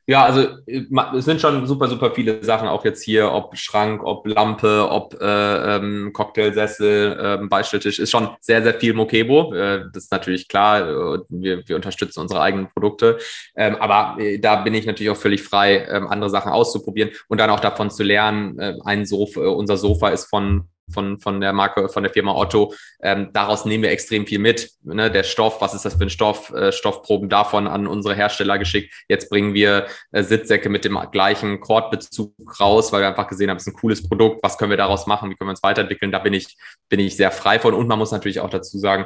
Ja, 0.10 0.24
also 0.24 0.42
äh, 0.68 0.86
es 1.18 1.26
sind 1.26 1.42
schon 1.42 1.68
super, 1.68 1.90
super 1.90 2.12
viele 2.12 2.42
Sachen, 2.42 2.70
auch 2.70 2.86
jetzt 2.86 3.04
hier, 3.04 3.30
ob 3.30 3.58
Schrank, 3.58 4.02
ob 4.06 4.26
Lampe, 4.26 4.88
ob 4.90 5.20
äh, 5.22 5.76
ähm, 5.76 6.12
Cocktailsessel, 6.14 7.18
ähm, 7.22 7.50
Beistelltisch, 7.50 8.00
ist 8.00 8.12
schon 8.12 8.30
sehr, 8.40 8.64
sehr 8.64 8.74
viel 8.76 8.94
Mokebo. 8.94 9.54
Äh, 9.54 9.84
das 9.94 10.06
ist 10.06 10.12
natürlich 10.14 10.48
klar, 10.48 11.26
wir, 11.28 11.68
wir 11.68 11.76
unterstützen 11.76 12.22
unsere 12.22 12.40
eigenen 12.40 12.70
Produkte. 12.70 13.18
Ähm, 13.58 13.76
aber 13.76 14.22
äh, 14.22 14.40
da 14.40 14.56
bin 14.56 14.74
ich 14.76 14.86
natürlich 14.86 15.10
auch 15.12 15.18
völlig 15.18 15.44
frei, 15.44 15.86
ähm, 15.90 16.08
andere 16.08 16.30
Sachen 16.30 16.54
auszuprobieren 16.54 17.12
und 17.28 17.40
dann 17.42 17.50
auch 17.50 17.60
davon 17.60 17.90
zu 17.90 18.04
lernen. 18.04 18.58
Äh, 18.60 18.76
ein 18.86 19.06
Sofa, 19.06 19.42
unser 19.42 19.76
Sofa 19.76 20.10
ist 20.10 20.30
von 20.30 20.70
von, 20.92 21.20
von 21.20 21.42
der 21.42 21.54
Marke, 21.54 21.90
von 21.90 22.04
der 22.04 22.12
Firma 22.12 22.34
Otto. 22.34 22.74
Ähm, 23.02 23.30
daraus 23.34 23.66
nehmen 23.66 23.84
wir 23.84 23.92
extrem 23.92 24.26
viel 24.26 24.40
mit. 24.40 24.72
Ne? 24.84 25.12
Der 25.12 25.24
Stoff, 25.24 25.62
was 25.62 25.74
ist 25.74 25.86
das 25.86 25.96
für 25.96 26.04
ein 26.04 26.10
Stoff? 26.10 26.52
Äh, 26.52 26.72
Stoffproben 26.72 27.30
davon 27.30 27.68
an 27.68 27.88
unsere 27.88 28.16
Hersteller 28.16 28.58
geschickt. 28.58 28.94
Jetzt 29.08 29.30
bringen 29.30 29.54
wir 29.54 29.88
äh, 30.12 30.24
Sitzsäcke 30.24 30.70
mit 30.70 30.86
dem 30.86 31.00
gleichen 31.12 31.60
Kordbezug 31.60 32.34
raus, 32.60 32.92
weil 32.92 33.02
wir 33.02 33.08
einfach 33.10 33.28
gesehen 33.28 33.50
haben, 33.50 33.58
es 33.58 33.68
ist 33.68 33.74
ein 33.74 33.80
cooles 33.80 34.08
Produkt. 34.08 34.42
Was 34.44 34.58
können 34.58 34.70
wir 34.70 34.78
daraus 34.78 35.08
machen? 35.08 35.30
Wie 35.30 35.36
können 35.36 35.50
wir 35.50 35.52
uns 35.52 35.64
weiterentwickeln? 35.64 36.12
Da 36.12 36.20
bin 36.20 36.34
ich, 36.34 36.58
bin 36.90 37.00
ich 37.00 37.16
sehr 37.16 37.32
frei 37.32 37.60
von. 37.60 37.74
Und 37.74 37.88
man 37.88 38.00
muss 38.00 38.12
natürlich 38.12 38.40
auch 38.40 38.50
dazu 38.50 38.78
sagen, 38.78 39.06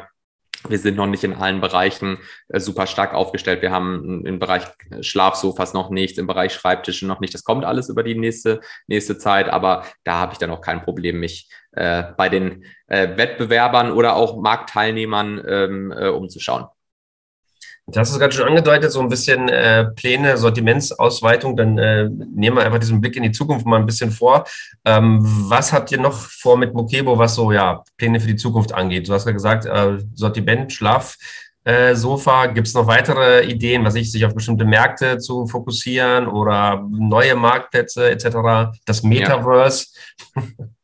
wir 0.67 0.79
sind 0.79 0.97
noch 0.97 1.07
nicht 1.07 1.23
in 1.23 1.33
allen 1.33 1.61
Bereichen 1.61 2.19
äh, 2.49 2.59
super 2.59 2.87
stark 2.87 3.13
aufgestellt. 3.13 3.61
Wir 3.61 3.71
haben 3.71 4.25
im 4.25 4.39
Bereich 4.39 4.63
Schlafsofas 5.01 5.73
noch 5.73 5.89
nichts, 5.89 6.17
im 6.17 6.27
Bereich 6.27 6.53
Schreibtische 6.53 7.07
noch 7.07 7.19
nicht. 7.19 7.33
Das 7.33 7.43
kommt 7.43 7.65
alles 7.65 7.89
über 7.89 8.03
die 8.03 8.15
nächste, 8.15 8.61
nächste 8.87 9.17
Zeit, 9.17 9.49
aber 9.49 9.85
da 10.03 10.17
habe 10.17 10.33
ich 10.33 10.39
dann 10.39 10.51
auch 10.51 10.61
kein 10.61 10.81
Problem, 10.81 11.19
mich 11.19 11.49
äh, 11.71 12.03
bei 12.17 12.29
den 12.29 12.65
äh, 12.87 13.17
Wettbewerbern 13.17 13.91
oder 13.91 14.15
auch 14.15 14.41
Marktteilnehmern 14.41 15.41
ähm, 15.47 15.91
äh, 15.91 16.09
umzuschauen. 16.09 16.67
Du 17.87 17.99
hast 17.99 18.11
es 18.11 18.19
gerade 18.19 18.33
schon 18.33 18.47
angedeutet, 18.47 18.91
so 18.91 19.01
ein 19.01 19.09
bisschen 19.09 19.49
äh, 19.49 19.85
Pläne, 19.85 20.37
Sortimentsausweitung. 20.37 21.57
Dann 21.57 21.77
äh, 21.77 22.09
nehmen 22.09 22.57
wir 22.57 22.63
einfach 22.63 22.79
diesen 22.79 23.01
Blick 23.01 23.15
in 23.15 23.23
die 23.23 23.31
Zukunft 23.31 23.65
mal 23.65 23.79
ein 23.79 23.85
bisschen 23.85 24.11
vor. 24.11 24.45
Ähm, 24.85 25.19
was 25.21 25.73
habt 25.73 25.91
ihr 25.91 25.99
noch 25.99 26.13
vor 26.13 26.57
mit 26.57 26.73
Mokebo, 26.73 27.17
was 27.17 27.35
so 27.35 27.51
ja 27.51 27.83
Pläne 27.97 28.19
für 28.19 28.27
die 28.27 28.35
Zukunft 28.35 28.73
angeht? 28.73 29.07
Du 29.07 29.13
hast 29.13 29.25
ja 29.25 29.31
gesagt, 29.31 29.65
äh, 29.65 29.97
Sortiment, 30.13 30.71
Schlaf. 30.71 31.17
Äh, 31.63 31.95
Sofa. 31.95 32.47
Gibt 32.47 32.67
es 32.67 32.73
noch 32.73 32.87
weitere 32.87 33.43
Ideen, 33.45 33.83
was 33.83 33.95
ich 33.95 34.11
sich 34.11 34.25
auf 34.25 34.33
bestimmte 34.33 34.65
Märkte 34.65 35.17
zu 35.17 35.45
fokussieren 35.45 36.27
oder 36.27 36.87
neue 36.89 37.35
Marktplätze 37.35 38.09
etc. 38.09 38.73
Das 38.85 39.03
Metaverse. 39.03 39.87
Ja. 40.35 40.43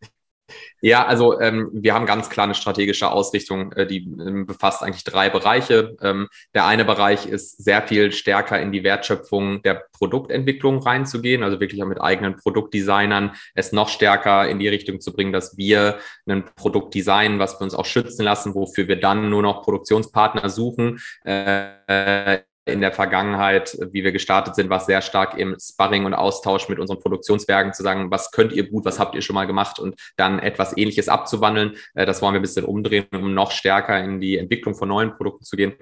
Ja, 0.81 1.05
also 1.05 1.39
ähm, 1.39 1.69
wir 1.73 1.93
haben 1.93 2.05
ganz 2.05 2.29
klar 2.29 2.43
eine 2.43 2.53
strategische 2.53 3.09
Ausrichtung, 3.09 3.71
äh, 3.73 3.87
die 3.87 4.03
ähm, 4.03 4.45
befasst 4.45 4.83
eigentlich 4.83 5.03
drei 5.03 5.29
Bereiche. 5.29 5.97
Ähm, 6.01 6.27
der 6.53 6.65
eine 6.65 6.85
Bereich 6.85 7.25
ist 7.25 7.63
sehr 7.63 7.81
viel 7.81 8.11
stärker 8.11 8.61
in 8.61 8.71
die 8.71 8.83
Wertschöpfung 8.83 9.63
der 9.63 9.85
Produktentwicklung 9.93 10.79
reinzugehen, 10.79 11.43
also 11.43 11.59
wirklich 11.59 11.81
auch 11.81 11.87
mit 11.87 11.99
eigenen 11.99 12.35
Produktdesignern 12.35 13.31
es 13.55 13.71
noch 13.71 13.89
stärker 13.89 14.47
in 14.47 14.59
die 14.59 14.67
Richtung 14.67 15.01
zu 15.01 15.13
bringen, 15.13 15.33
dass 15.33 15.57
wir 15.57 15.97
ein 16.27 16.45
Produkt 16.55 16.93
designen, 16.93 17.39
was 17.39 17.59
wir 17.59 17.63
uns 17.63 17.73
auch 17.73 17.85
schützen 17.85 18.23
lassen, 18.23 18.53
wofür 18.53 18.87
wir 18.87 18.99
dann 18.99 19.29
nur 19.29 19.41
noch 19.41 19.63
Produktionspartner 19.63 20.49
suchen. 20.49 20.99
Äh, 21.23 22.39
in 22.67 22.81
der 22.81 22.91
Vergangenheit, 22.91 23.77
wie 23.91 24.03
wir 24.03 24.11
gestartet 24.11 24.55
sind, 24.55 24.69
war 24.69 24.79
sehr 24.79 25.01
stark 25.01 25.37
im 25.37 25.55
Sparring 25.59 26.05
und 26.05 26.13
Austausch 26.13 26.69
mit 26.69 26.79
unseren 26.79 26.99
Produktionswerken 26.99 27.73
zu 27.73 27.83
sagen, 27.83 28.11
was 28.11 28.31
könnt 28.31 28.53
ihr 28.53 28.69
gut, 28.69 28.85
was 28.85 28.99
habt 28.99 29.15
ihr 29.15 29.21
schon 29.21 29.35
mal 29.35 29.47
gemacht 29.47 29.79
und 29.79 29.95
dann 30.15 30.39
etwas 30.39 30.77
Ähnliches 30.77 31.09
abzuwandeln. 31.09 31.75
Äh, 31.93 32.05
das 32.05 32.21
wollen 32.21 32.33
wir 32.33 32.39
ein 32.39 32.43
bisschen 32.43 32.65
umdrehen, 32.65 33.07
um 33.13 33.33
noch 33.33 33.51
stärker 33.51 34.03
in 34.03 34.19
die 34.19 34.37
Entwicklung 34.37 34.75
von 34.75 34.89
neuen 34.89 35.15
Produkten 35.15 35.45
zu 35.45 35.55
gehen. 35.55 35.73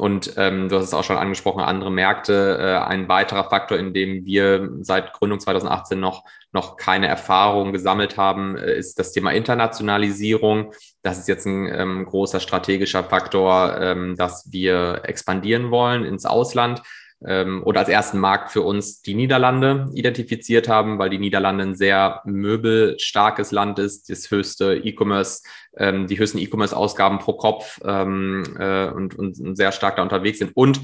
Und 0.00 0.32
ähm, 0.38 0.70
du 0.70 0.76
hast 0.76 0.86
es 0.86 0.94
auch 0.94 1.04
schon 1.04 1.18
angesprochen, 1.18 1.60
andere 1.60 1.90
Märkte. 1.90 2.56
Äh, 2.58 2.88
ein 2.88 3.06
weiterer 3.08 3.44
Faktor, 3.44 3.76
in 3.76 3.92
dem 3.92 4.24
wir 4.24 4.70
seit 4.80 5.12
Gründung 5.12 5.40
2018 5.40 6.00
noch, 6.00 6.24
noch 6.52 6.78
keine 6.78 7.06
Erfahrung 7.06 7.74
gesammelt 7.74 8.16
haben, 8.16 8.56
äh, 8.56 8.78
ist 8.78 8.98
das 8.98 9.12
Thema 9.12 9.32
Internationalisierung. 9.32 10.72
Das 11.02 11.18
ist 11.18 11.28
jetzt 11.28 11.44
ein 11.44 11.68
ähm, 11.70 12.06
großer 12.06 12.40
strategischer 12.40 13.04
Faktor, 13.04 13.78
ähm, 13.78 14.16
dass 14.16 14.50
wir 14.50 15.02
expandieren 15.04 15.70
wollen 15.70 16.06
ins 16.06 16.24
Ausland 16.24 16.80
ähm, 17.26 17.62
oder 17.64 17.80
als 17.80 17.88
ersten 17.88 18.18
Markt 18.18 18.50
für 18.50 18.62
uns 18.62 19.02
die 19.02 19.14
Niederlande 19.14 19.90
identifiziert 19.94 20.68
haben, 20.68 20.98
weil 20.98 21.10
die 21.10 21.18
Niederlande 21.18 21.64
ein 21.64 21.74
sehr 21.74 22.22
möbelstarkes 22.24 23.52
Land 23.52 23.78
ist, 23.78 24.08
das 24.08 24.30
höchste 24.30 24.74
E-Commerce, 24.76 25.42
ähm, 25.76 26.06
die 26.06 26.18
höchsten 26.18 26.38
E-Commerce-Ausgaben 26.38 27.18
pro 27.18 27.34
Kopf 27.34 27.80
ähm, 27.84 28.44
äh, 28.58 28.86
und, 28.88 29.18
und 29.18 29.56
sehr 29.56 29.72
stark 29.72 29.96
da 29.96 30.02
unterwegs 30.02 30.38
sind. 30.38 30.52
Und 30.54 30.80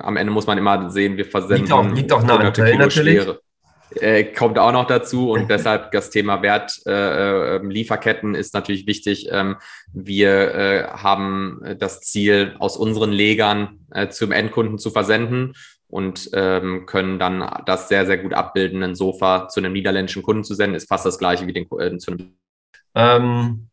am 0.00 0.16
Ende 0.16 0.32
muss 0.32 0.46
man 0.46 0.58
immer 0.58 0.90
sehen, 0.90 1.16
wir 1.16 1.24
versenden 1.24 1.58
liegt 1.58 1.72
auch, 1.72 1.88
liegt 1.92 2.12
auch 2.12 2.22
nah 2.22 2.38
an 2.38 2.52
Köln 2.52 2.78
natürlich. 2.78 3.26
Äh, 3.96 4.24
kommt 4.24 4.58
auch 4.58 4.72
noch 4.72 4.86
dazu 4.86 5.30
und 5.30 5.48
deshalb 5.50 5.92
das 5.92 6.10
Thema 6.10 6.42
Wert, 6.42 6.80
äh, 6.86 7.56
ähm, 7.56 7.70
ist 8.34 8.54
natürlich 8.54 8.86
wichtig. 8.86 9.28
Ähm, 9.30 9.56
wir 9.92 10.54
äh, 10.54 10.84
haben 10.88 11.62
das 11.78 12.00
Ziel, 12.00 12.54
aus 12.58 12.76
unseren 12.76 13.10
Legern 13.10 13.86
äh, 13.92 14.08
zum 14.08 14.32
Endkunden 14.32 14.78
zu 14.78 14.90
versenden 14.90 15.54
und 15.88 16.30
ähm, 16.34 16.84
können 16.86 17.18
dann 17.18 17.62
das 17.64 17.88
sehr, 17.88 18.04
sehr 18.04 18.18
gut 18.18 18.34
abbilden, 18.34 18.82
ein 18.82 18.94
Sofa 18.94 19.48
zu 19.48 19.60
einem 19.60 19.72
niederländischen 19.72 20.22
Kunden 20.22 20.44
zu 20.44 20.54
senden, 20.54 20.76
ist 20.76 20.88
fast 20.88 21.06
das 21.06 21.18
gleiche 21.18 21.46
wie 21.46 21.54
den, 21.54 21.66
äh, 21.78 21.96
zu 21.96 22.12
einem. 22.12 22.36
Ähm, 22.94 23.68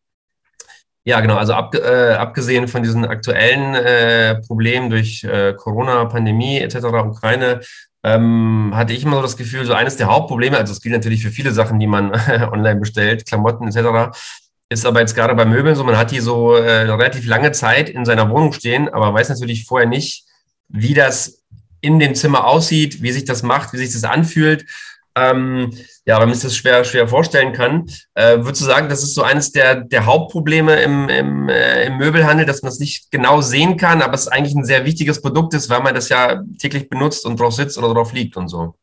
ja, 1.04 1.20
genau. 1.20 1.36
Also 1.36 1.52
ab, 1.52 1.74
äh, 1.74 2.14
abgesehen 2.14 2.66
von 2.68 2.82
diesen 2.82 3.04
aktuellen 3.04 4.42
Problemen 4.44 4.90
durch 4.90 5.24
Corona, 5.56 6.04
Pandemie 6.06 6.58
etc., 6.58 6.76
Ukraine, 6.84 7.60
ähm, 8.02 8.72
hatte 8.74 8.92
ich 8.92 9.04
immer 9.04 9.16
so 9.16 9.22
das 9.22 9.36
Gefühl, 9.36 9.64
so 9.64 9.72
eines 9.72 9.96
der 9.96 10.06
Hauptprobleme, 10.06 10.56
also 10.56 10.72
es 10.72 10.80
gilt 10.80 10.94
natürlich 10.94 11.22
für 11.22 11.30
viele 11.30 11.52
Sachen, 11.52 11.78
die 11.78 11.86
man 11.86 12.12
online 12.52 12.80
bestellt, 12.80 13.26
Klamotten 13.26 13.68
etc., 13.68 14.16
ist 14.68 14.84
aber 14.84 15.00
jetzt 15.00 15.14
gerade 15.14 15.34
bei 15.34 15.44
Möbeln 15.44 15.76
so, 15.76 15.84
man 15.84 15.96
hat 15.96 16.10
die 16.10 16.18
so 16.18 16.54
äh, 16.54 16.82
relativ 16.90 17.26
lange 17.26 17.52
Zeit 17.52 17.88
in 17.88 18.04
seiner 18.04 18.28
Wohnung 18.30 18.52
stehen, 18.52 18.88
aber 18.88 19.14
weiß 19.14 19.28
natürlich 19.28 19.64
vorher 19.64 19.88
nicht, 19.88 20.24
wie 20.68 20.94
das 20.94 21.44
in 21.80 22.00
dem 22.00 22.14
Zimmer 22.16 22.46
aussieht, 22.46 23.00
wie 23.00 23.12
sich 23.12 23.24
das 23.24 23.44
macht, 23.44 23.72
wie 23.72 23.78
sich 23.78 23.92
das 23.92 24.02
anfühlt. 24.02 24.66
Ähm, 25.16 25.72
ja, 26.04 26.18
weil 26.18 26.26
man 26.26 26.34
sich 26.34 26.44
das 26.44 26.56
schwer, 26.56 26.84
schwer 26.84 27.08
vorstellen 27.08 27.54
kann. 27.54 27.86
Äh, 28.14 28.36
würdest 28.38 28.60
du 28.60 28.66
sagen, 28.66 28.90
das 28.90 29.02
ist 29.02 29.14
so 29.14 29.22
eines 29.22 29.50
der, 29.50 29.76
der 29.76 30.04
Hauptprobleme 30.04 30.76
im, 30.82 31.08
im, 31.08 31.48
äh, 31.48 31.86
im 31.86 31.96
Möbelhandel, 31.96 32.44
dass 32.44 32.62
man 32.62 32.70
es 32.70 32.78
nicht 32.78 33.10
genau 33.10 33.40
sehen 33.40 33.78
kann, 33.78 34.02
aber 34.02 34.14
es 34.14 34.28
eigentlich 34.28 34.54
ein 34.54 34.64
sehr 34.64 34.84
wichtiges 34.84 35.22
Produkt 35.22 35.54
ist, 35.54 35.70
weil 35.70 35.80
man 35.80 35.94
das 35.94 36.10
ja 36.10 36.42
täglich 36.58 36.90
benutzt 36.90 37.24
und 37.24 37.40
drauf 37.40 37.54
sitzt 37.54 37.78
oder 37.78 37.94
drauf 37.94 38.12
liegt 38.12 38.36
und 38.36 38.48
so? 38.48 38.74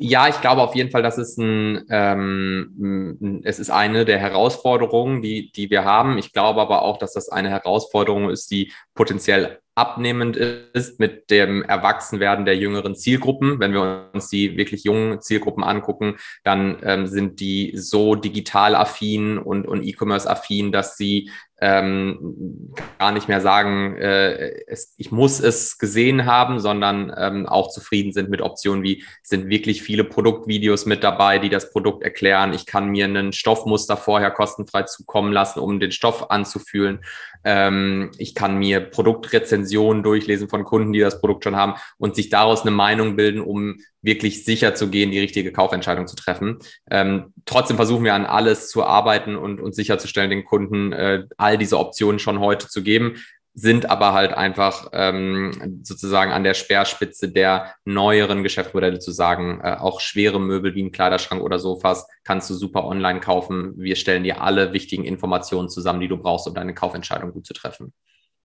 Ja, 0.00 0.28
ich 0.28 0.40
glaube 0.40 0.62
auf 0.62 0.76
jeden 0.76 0.92
Fall, 0.92 1.02
dass 1.02 1.18
es 1.18 1.36
ein, 1.38 1.84
ähm, 1.90 3.42
es 3.42 3.58
ist 3.58 3.70
eine 3.70 4.04
der 4.04 4.18
Herausforderungen, 4.18 5.22
die, 5.22 5.50
die 5.50 5.70
wir 5.70 5.84
haben. 5.84 6.18
Ich 6.18 6.32
glaube 6.32 6.60
aber 6.60 6.82
auch, 6.82 6.98
dass 6.98 7.14
das 7.14 7.30
eine 7.30 7.50
Herausforderung 7.50 8.30
ist, 8.30 8.50
die 8.52 8.72
potenziell 8.94 9.58
abnehmend 9.78 10.36
ist 10.36 10.98
mit 10.98 11.30
dem 11.30 11.62
Erwachsenwerden 11.62 12.44
der 12.44 12.56
jüngeren 12.56 12.96
Zielgruppen. 12.96 13.60
Wenn 13.60 13.72
wir 13.72 14.10
uns 14.12 14.28
die 14.28 14.56
wirklich 14.56 14.84
jungen 14.84 15.20
Zielgruppen 15.20 15.62
angucken, 15.62 16.16
dann 16.42 16.78
ähm, 16.82 17.06
sind 17.06 17.40
die 17.40 17.72
so 17.76 18.16
digital 18.16 18.74
affin 18.74 19.38
und, 19.38 19.66
und 19.66 19.84
E-Commerce 19.84 20.28
affin, 20.28 20.72
dass 20.72 20.96
sie 20.96 21.30
ähm, 21.60 22.72
gar 22.98 23.10
nicht 23.10 23.26
mehr 23.26 23.40
sagen, 23.40 23.96
äh, 23.96 24.64
es, 24.68 24.94
ich 24.96 25.10
muss 25.10 25.40
es 25.40 25.78
gesehen 25.78 26.24
haben, 26.24 26.60
sondern 26.60 27.12
ähm, 27.16 27.46
auch 27.46 27.70
zufrieden 27.70 28.12
sind 28.12 28.30
mit 28.30 28.42
Optionen 28.42 28.84
wie, 28.84 29.04
sind 29.22 29.48
wirklich 29.48 29.82
viele 29.82 30.04
Produktvideos 30.04 30.86
mit 30.86 31.02
dabei, 31.02 31.38
die 31.38 31.48
das 31.48 31.72
Produkt 31.72 32.04
erklären. 32.04 32.52
Ich 32.52 32.64
kann 32.66 32.90
mir 32.90 33.06
einen 33.06 33.32
Stoffmuster 33.32 33.96
vorher 33.96 34.30
kostenfrei 34.30 34.84
zukommen 34.84 35.32
lassen, 35.32 35.58
um 35.58 35.80
den 35.80 35.90
Stoff 35.90 36.30
anzufühlen. 36.30 37.00
Ähm, 37.44 38.10
ich 38.18 38.34
kann 38.34 38.58
mir 38.58 38.80
Produktrezensionen 38.80 40.02
durchlesen 40.02 40.48
von 40.48 40.64
Kunden, 40.64 40.92
die 40.92 41.00
das 41.00 41.20
Produkt 41.20 41.44
schon 41.44 41.56
haben 41.56 41.74
und 41.98 42.16
sich 42.16 42.28
daraus 42.28 42.62
eine 42.62 42.70
Meinung 42.70 43.16
bilden, 43.16 43.40
um 43.40 43.78
wirklich 44.02 44.44
sicher 44.44 44.74
zu 44.74 44.88
gehen, 44.88 45.10
die 45.10 45.18
richtige 45.18 45.52
Kaufentscheidung 45.52 46.06
zu 46.06 46.16
treffen. 46.16 46.58
Ähm, 46.90 47.32
trotzdem 47.44 47.76
versuchen 47.76 48.04
wir 48.04 48.14
an 48.14 48.26
alles 48.26 48.70
zu 48.70 48.84
arbeiten 48.84 49.36
und, 49.36 49.60
und 49.60 49.74
sicherzustellen, 49.74 50.30
den 50.30 50.44
Kunden 50.44 50.92
äh, 50.92 51.24
all 51.36 51.58
diese 51.58 51.78
Optionen 51.78 52.18
schon 52.18 52.40
heute 52.40 52.68
zu 52.68 52.82
geben 52.82 53.16
sind 53.60 53.90
aber 53.90 54.12
halt 54.12 54.32
einfach 54.32 54.88
ähm, 54.92 55.80
sozusagen 55.82 56.30
an 56.30 56.44
der 56.44 56.54
Speerspitze 56.54 57.28
der 57.28 57.74
neueren 57.84 58.44
Geschäftsmodelle 58.44 59.00
zu 59.00 59.10
sagen, 59.10 59.60
äh, 59.62 59.74
auch 59.74 60.00
schwere 60.00 60.38
Möbel 60.38 60.76
wie 60.76 60.82
ein 60.84 60.92
Kleiderschrank 60.92 61.42
oder 61.42 61.58
Sofas 61.58 62.06
kannst 62.22 62.48
du 62.50 62.54
super 62.54 62.84
online 62.84 63.18
kaufen. 63.18 63.74
Wir 63.76 63.96
stellen 63.96 64.22
dir 64.22 64.42
alle 64.42 64.72
wichtigen 64.72 65.04
Informationen 65.04 65.68
zusammen, 65.68 66.00
die 66.00 66.08
du 66.08 66.18
brauchst, 66.18 66.46
um 66.46 66.54
deine 66.54 66.72
Kaufentscheidung 66.72 67.32
gut 67.32 67.46
zu 67.46 67.52
treffen. 67.52 67.92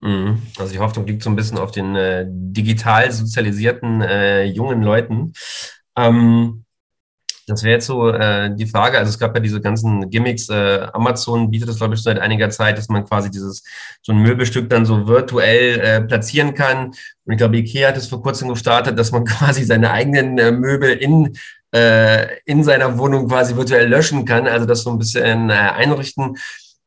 Mhm. 0.00 0.42
Also 0.58 0.72
die 0.72 0.80
Hoffnung 0.80 1.06
liegt 1.06 1.22
so 1.22 1.30
ein 1.30 1.36
bisschen 1.36 1.58
auf 1.58 1.70
den 1.70 1.94
äh, 1.94 2.26
digital 2.28 3.12
sozialisierten 3.12 4.00
äh, 4.00 4.44
jungen 4.44 4.82
Leuten. 4.82 5.32
Ähm, 5.96 6.64
das 7.48 7.62
wäre 7.62 7.74
jetzt 7.74 7.86
so 7.86 8.10
äh, 8.10 8.54
die 8.54 8.66
Frage. 8.66 8.98
Also 8.98 9.10
es 9.10 9.18
gab 9.18 9.34
ja 9.34 9.40
diese 9.40 9.60
ganzen 9.60 10.08
Gimmicks. 10.10 10.48
Äh, 10.48 10.86
Amazon 10.92 11.50
bietet 11.50 11.68
das, 11.68 11.78
glaube 11.78 11.94
ich, 11.94 12.02
seit 12.02 12.18
einiger 12.18 12.50
Zeit, 12.50 12.78
dass 12.78 12.88
man 12.88 13.04
quasi 13.04 13.30
dieses 13.30 13.64
so 14.02 14.12
ein 14.12 14.18
Möbelstück 14.18 14.68
dann 14.70 14.84
so 14.86 15.06
virtuell 15.06 15.80
äh, 15.80 16.00
platzieren 16.02 16.54
kann. 16.54 16.88
Und 17.24 17.32
ich 17.32 17.38
glaube, 17.38 17.56
Ikea 17.56 17.88
hat 17.88 17.96
es 17.96 18.08
vor 18.08 18.22
kurzem 18.22 18.48
gestartet, 18.48 18.98
dass 18.98 19.12
man 19.12 19.24
quasi 19.26 19.64
seine 19.64 19.90
eigenen 19.90 20.38
äh, 20.38 20.52
Möbel 20.52 20.90
in 20.90 21.36
äh, 21.74 22.38
in 22.44 22.64
seiner 22.64 22.96
Wohnung 22.98 23.28
quasi 23.28 23.56
virtuell 23.56 23.88
löschen 23.88 24.24
kann. 24.24 24.46
Also 24.46 24.66
das 24.66 24.82
so 24.82 24.90
ein 24.90 24.98
bisschen 24.98 25.50
äh, 25.50 25.52
einrichten. 25.52 26.36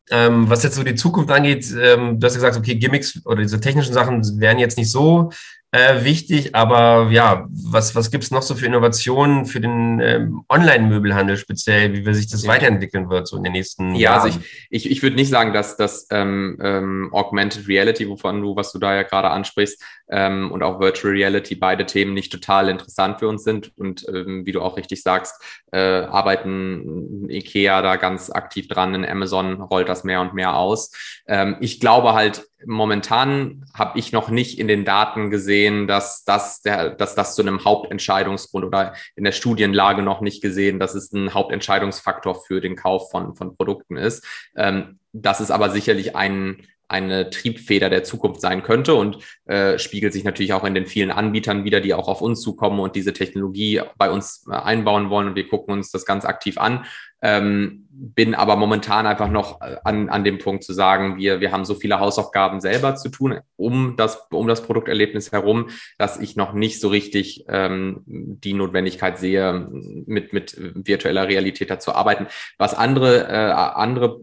Ähm, 0.10 0.50
was 0.50 0.64
jetzt 0.64 0.76
so 0.76 0.84
die 0.84 0.96
Zukunft 0.96 1.32
angeht, 1.32 1.66
ähm, 1.80 2.20
du 2.20 2.28
hast 2.28 2.34
gesagt, 2.34 2.58
okay, 2.58 2.76
Gimmicks 2.76 3.26
oder 3.26 3.42
diese 3.42 3.62
technischen 3.62 3.94
Sachen 3.94 4.22
wären 4.40 4.60
jetzt 4.60 4.78
nicht 4.78 4.92
so 4.92 5.32
äh, 5.72 6.04
wichtig, 6.04 6.54
aber 6.54 7.10
ja, 7.12 7.48
was, 7.50 7.96
was 7.96 8.12
gibt 8.12 8.26
es 8.26 8.32
noch 8.32 8.42
so 8.42 8.56
für 8.56 8.66
Innovationen 8.66 9.46
für 9.46 9.62
den 9.62 10.02
ähm, 10.02 10.44
Online-Möbelhandel 10.50 11.38
speziell, 11.38 11.94
wie 11.94 12.06
wir 12.06 12.14
sich 12.14 12.28
das 12.28 12.44
ja. 12.44 12.50
weiterentwickeln 12.50 13.10
wird 13.10 13.28
so 13.28 13.38
in 13.38 13.44
den 13.44 13.54
nächsten 13.54 13.96
ja, 13.96 14.02
Jahren? 14.02 14.18
Ja, 14.18 14.24
also 14.24 14.40
ich, 14.70 14.86
ich, 14.86 14.92
ich 14.92 15.04
würde 15.04 15.16
nicht 15.16 15.30
sagen, 15.30 15.54
dass 15.54 15.78
das 15.78 16.08
ähm, 16.12 16.58
ähm, 16.62 17.10
Augmented 17.14 17.68
Reality, 17.70 18.10
wovon 18.10 18.42
du, 18.42 18.56
was 18.56 18.74
du 18.74 18.80
da 18.80 18.96
ja 18.96 19.04
gerade 19.04 19.30
ansprichst, 19.30 19.82
ähm, 20.12 20.52
und 20.52 20.62
auch 20.62 20.80
Virtual 20.80 21.14
Reality, 21.14 21.56
beide 21.56 21.86
Themen 21.86 22.14
nicht 22.14 22.32
total 22.32 22.70
interessant 22.70 23.20
für 23.20 23.28
uns 23.28 23.44
sind. 23.44 23.72
Und 23.78 24.06
ähm, 24.10 24.46
wie 24.46 24.52
du 24.52 24.62
auch 24.62 24.78
richtig 24.78 25.02
sagst, 25.02 25.42
äh, 25.72 25.80
arbeiten 25.80 27.30
IKEA 27.30 27.82
da 27.82 27.96
ganz 27.96 28.30
aktiv 28.30 28.68
dran, 28.68 28.94
in 28.94 29.06
Amazon 29.06 29.62
rollt 29.62 29.90
das 29.90 30.04
mehr 30.04 30.22
und 30.22 30.34
mehr 30.34 30.56
aus. 30.56 30.92
Ähm, 31.28 31.56
ich 31.62 31.80
glaube 31.80 32.14
halt, 32.14 32.51
momentan 32.66 33.66
habe 33.74 34.00
ich 34.00 34.12
noch 34.12 34.30
nicht 34.30 34.60
in 34.60 34.68
den 34.68 34.86
Daten 34.86 35.30
gesehen, 35.30 35.88
dass 35.88 36.24
das, 36.24 36.62
der, 36.62 36.92
dass 36.92 37.16
das 37.16 37.36
zu 37.36 37.42
einem 37.42 37.64
Hauptentscheidungsgrund 37.66 38.66
oder 38.66 38.94
in 39.16 39.24
der 39.24 39.32
Studienlage 39.32 40.02
noch 40.02 40.22
nicht 40.22 40.42
gesehen, 40.42 40.80
dass 40.80 40.96
es 40.96 41.12
ein 41.12 41.34
Hauptentscheidungsfaktor 41.34 42.36
für 42.36 42.62
den 42.62 42.76
Kauf 42.76 43.12
von, 43.12 43.36
von 43.36 43.56
Produkten 43.56 43.98
ist. 43.98 44.26
Ähm, 44.56 45.00
das 45.14 45.42
ist 45.42 45.52
aber 45.52 45.70
sicherlich 45.70 46.16
ein, 46.16 46.64
eine 46.92 47.30
Triebfeder 47.30 47.90
der 47.90 48.04
Zukunft 48.04 48.42
sein 48.42 48.64
könnte 48.64 48.96
und 48.96 49.18
äh, 49.46 49.80
spiegelt 49.80 50.14
sich 50.14 50.24
natürlich 50.24 50.54
auch 50.54 50.66
in 50.66 50.76
den 50.76 50.86
vielen 50.86 51.12
Anbietern 51.12 51.64
wieder, 51.64 51.80
die 51.80 51.94
auch 51.94 52.08
auf 52.08 52.22
uns 52.22 52.42
zukommen 52.42 52.80
und 52.80 52.96
diese 52.96 53.14
Technologie 53.14 53.82
bei 53.98 54.12
uns 54.12 54.46
äh, 54.50 54.56
einbauen 54.56 55.10
wollen. 55.10 55.30
Und 55.30 55.36
wir 55.36 55.48
gucken 55.48 55.74
uns 55.74 55.92
das 55.92 56.06
ganz 56.06 56.26
aktiv 56.26 56.58
an. 56.58 56.86
Ähm, 57.22 57.88
bin 57.94 58.34
aber 58.34 58.56
momentan 58.56 59.06
einfach 59.06 59.30
noch 59.30 59.62
äh, 59.62 59.78
an, 59.84 60.10
an 60.10 60.24
dem 60.24 60.40
Punkt 60.40 60.64
zu 60.64 60.74
sagen, 60.74 61.18
wir, 61.18 61.40
wir 61.40 61.52
haben 61.52 61.66
so 61.66 61.76
viele 61.76 62.00
Hausaufgaben 62.00 62.60
selber 62.60 62.96
zu 62.96 63.10
tun 63.10 63.40
um 63.58 63.96
das, 63.96 64.28
um 64.32 64.48
das 64.48 64.64
Produkterlebnis 64.64 65.32
herum, 65.32 65.70
dass 66.00 66.20
ich 66.20 66.36
noch 66.36 66.54
nicht 66.54 66.82
so 66.82 66.88
richtig 66.88 67.46
ähm, 67.48 68.02
die 68.06 68.54
Notwendigkeit 68.54 69.20
sehe, 69.20 69.70
mit, 69.72 70.34
mit 70.34 70.56
virtueller 70.58 71.28
Realität 71.28 71.70
da 71.70 71.78
zu 71.78 71.94
arbeiten. 71.94 72.26
Was 72.58 72.74
andere, 72.74 73.28
äh, 73.28 73.52
andere 73.52 74.20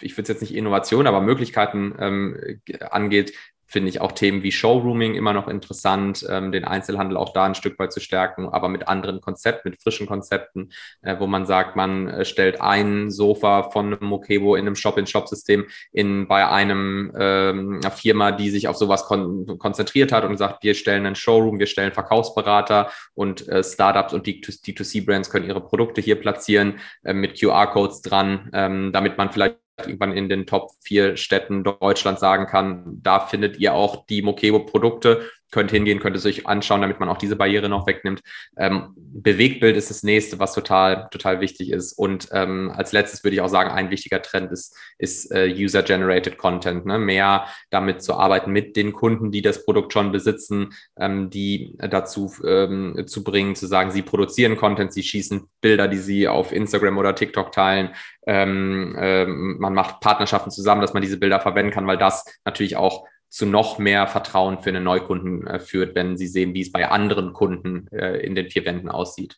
ich 0.00 0.12
würde 0.12 0.22
es 0.22 0.28
jetzt 0.28 0.40
nicht 0.40 0.54
Innovation, 0.54 1.06
aber 1.06 1.20
Möglichkeiten 1.20 1.94
ähm, 1.98 2.60
angeht, 2.90 3.32
finde 3.68 3.90
ich 3.90 4.00
auch 4.00 4.12
Themen 4.12 4.42
wie 4.42 4.50
Showrooming 4.50 5.14
immer 5.14 5.34
noch 5.34 5.46
interessant, 5.46 6.26
ähm, 6.28 6.50
den 6.52 6.64
Einzelhandel 6.64 7.16
auch 7.16 7.32
da 7.32 7.44
ein 7.44 7.54
Stück 7.54 7.78
weit 7.78 7.92
zu 7.92 8.00
stärken, 8.00 8.48
aber 8.48 8.68
mit 8.68 8.88
anderen 8.88 9.20
Konzepten, 9.20 9.70
mit 9.70 9.80
frischen 9.80 10.06
Konzepten, 10.06 10.70
äh, 11.02 11.16
wo 11.18 11.26
man 11.26 11.46
sagt, 11.46 11.76
man 11.76 12.08
äh, 12.08 12.24
stellt 12.24 12.60
ein 12.60 13.10
Sofa 13.10 13.70
von 13.70 13.94
einem 13.94 14.08
Mokebo 14.08 14.56
in 14.56 14.66
einem 14.66 14.74
Shop-in-Shop-System 14.74 15.66
in 15.92 16.26
bei 16.26 16.48
einem 16.48 17.12
ähm, 17.18 17.80
Firma, 17.94 18.32
die 18.32 18.50
sich 18.50 18.68
auf 18.68 18.76
sowas 18.76 19.04
kon 19.04 19.58
konzentriert 19.58 20.12
hat 20.12 20.24
und 20.24 20.38
sagt, 20.38 20.64
wir 20.64 20.74
stellen 20.74 21.04
einen 21.04 21.14
Showroom, 21.14 21.58
wir 21.58 21.66
stellen 21.66 21.92
Verkaufsberater 21.92 22.90
und 23.14 23.46
äh, 23.48 23.62
Startups 23.62 24.14
und 24.14 24.26
D2C-Brands 24.26 25.30
können 25.30 25.46
ihre 25.46 25.60
Produkte 25.60 26.00
hier 26.00 26.16
platzieren 26.16 26.78
äh, 27.04 27.12
mit 27.12 27.38
QR-Codes 27.38 28.02
dran, 28.02 28.50
ähm, 28.54 28.92
damit 28.92 29.18
man 29.18 29.30
vielleicht 29.30 29.56
irgendwann 29.80 30.12
in 30.12 30.28
den 30.28 30.46
Top 30.46 30.70
vier 30.80 31.16
Städten 31.16 31.64
Deutschlands 31.64 32.20
sagen 32.20 32.46
kann, 32.46 32.98
da 33.02 33.20
findet 33.20 33.58
ihr 33.58 33.74
auch 33.74 34.06
die 34.06 34.22
Mokebo-Produkte 34.22 35.28
könnt 35.50 35.70
hingehen, 35.70 36.00
könnt 36.00 36.16
es 36.16 36.26
euch 36.26 36.46
anschauen, 36.46 36.80
damit 36.80 37.00
man 37.00 37.08
auch 37.08 37.18
diese 37.18 37.36
Barriere 37.36 37.68
noch 37.68 37.86
wegnimmt. 37.86 38.20
Ähm, 38.56 38.94
Bewegtbild 38.96 39.76
ist 39.76 39.90
das 39.90 40.02
nächste, 40.02 40.38
was 40.38 40.54
total, 40.54 41.08
total 41.10 41.40
wichtig 41.40 41.70
ist. 41.70 41.92
Und 41.92 42.28
ähm, 42.32 42.72
als 42.74 42.92
letztes 42.92 43.24
würde 43.24 43.34
ich 43.34 43.40
auch 43.40 43.48
sagen, 43.48 43.70
ein 43.70 43.90
wichtiger 43.90 44.20
Trend 44.22 44.52
ist, 44.52 44.76
ist 44.98 45.32
äh, 45.32 45.48
User-Generated 45.48 46.38
Content. 46.38 46.86
Ne? 46.86 46.98
Mehr 46.98 47.46
damit 47.70 48.02
zu 48.02 48.14
arbeiten 48.14 48.52
mit 48.52 48.76
den 48.76 48.92
Kunden, 48.92 49.30
die 49.30 49.42
das 49.42 49.64
Produkt 49.64 49.92
schon 49.92 50.12
besitzen, 50.12 50.70
ähm, 50.98 51.30
die 51.30 51.76
dazu 51.78 52.32
ähm, 52.44 53.04
zu 53.06 53.24
bringen, 53.24 53.54
zu 53.54 53.66
sagen, 53.66 53.90
sie 53.90 54.02
produzieren 54.02 54.56
Content, 54.56 54.92
sie 54.92 55.02
schießen 55.02 55.48
Bilder, 55.60 55.88
die 55.88 55.98
sie 55.98 56.28
auf 56.28 56.52
Instagram 56.52 56.98
oder 56.98 57.14
TikTok 57.14 57.52
teilen. 57.52 57.90
Ähm, 58.26 58.94
ähm, 58.98 59.56
man 59.58 59.72
macht 59.72 60.00
Partnerschaften 60.00 60.50
zusammen, 60.50 60.82
dass 60.82 60.92
man 60.92 61.02
diese 61.02 61.18
Bilder 61.18 61.40
verwenden 61.40 61.72
kann, 61.72 61.86
weil 61.86 61.98
das 61.98 62.24
natürlich 62.44 62.76
auch 62.76 63.06
zu 63.28 63.46
noch 63.46 63.78
mehr 63.78 64.06
Vertrauen 64.06 64.60
für 64.60 64.70
einen 64.70 64.84
Neukunden 64.84 65.46
äh, 65.46 65.60
führt, 65.60 65.94
wenn 65.94 66.16
sie 66.16 66.26
sehen, 66.26 66.54
wie 66.54 66.62
es 66.62 66.72
bei 66.72 66.88
anderen 66.88 67.32
Kunden 67.32 67.88
äh, 67.88 68.18
in 68.18 68.34
den 68.34 68.50
vier 68.50 68.64
Wänden 68.64 68.88
aussieht. 68.88 69.36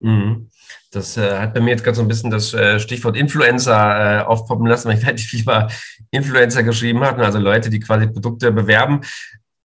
Mhm. 0.00 0.50
Das 0.90 1.16
äh, 1.16 1.38
hat 1.38 1.54
bei 1.54 1.60
mir 1.60 1.70
jetzt 1.70 1.84
gerade 1.84 1.96
so 1.96 2.02
ein 2.02 2.08
bisschen 2.08 2.30
das 2.30 2.52
äh, 2.54 2.78
Stichwort 2.78 3.16
Influencer 3.16 4.20
äh, 4.20 4.24
aufpoppen 4.24 4.66
lassen, 4.66 4.88
weil 4.88 4.98
ich 4.98 5.04
relativ 5.06 5.26
viel 5.26 5.40
über 5.40 5.68
Influencer 6.10 6.62
geschrieben 6.62 7.00
habe, 7.00 7.24
also 7.24 7.38
Leute, 7.38 7.70
die 7.70 7.80
quasi 7.80 8.06
Produkte 8.06 8.52
bewerben. 8.52 9.00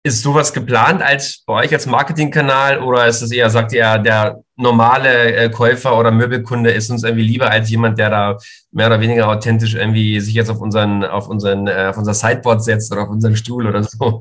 Ist 0.04 0.24
sowas 0.24 0.52
geplant 0.52 1.04
als 1.04 1.44
bei 1.46 1.54
euch 1.64 1.74
als 1.74 1.86
Marketingkanal 1.86 2.82
oder 2.82 3.06
ist 3.06 3.22
es 3.22 3.32
eher, 3.32 3.52
sagt 3.52 3.72
ihr, 3.72 4.00
der 4.00 4.42
normale 4.56 5.36
äh, 5.36 5.50
Käufer 5.50 5.98
oder 5.98 6.10
Möbelkunde 6.10 6.72
ist 6.72 6.90
uns 6.90 7.04
irgendwie 7.04 7.28
lieber 7.28 7.52
als 7.52 7.70
jemand, 7.70 8.00
der 8.00 8.10
da 8.10 8.38
mehr 8.72 8.88
oder 8.88 9.00
weniger 9.00 9.28
authentisch 9.28 9.76
irgendwie 9.76 10.20
sich 10.20 10.34
jetzt 10.34 10.50
auf 10.50 10.60
unseren, 10.60 11.04
auf 11.04 11.28
unseren, 11.28 11.68
äh, 11.68 11.88
auf 11.90 11.98
unser 11.98 12.16
Sideboard 12.16 12.64
setzt 12.64 12.92
oder 12.92 13.04
auf 13.04 13.10
unseren 13.10 13.36
Stuhl 13.36 13.68
oder 13.68 13.84
so? 13.84 14.20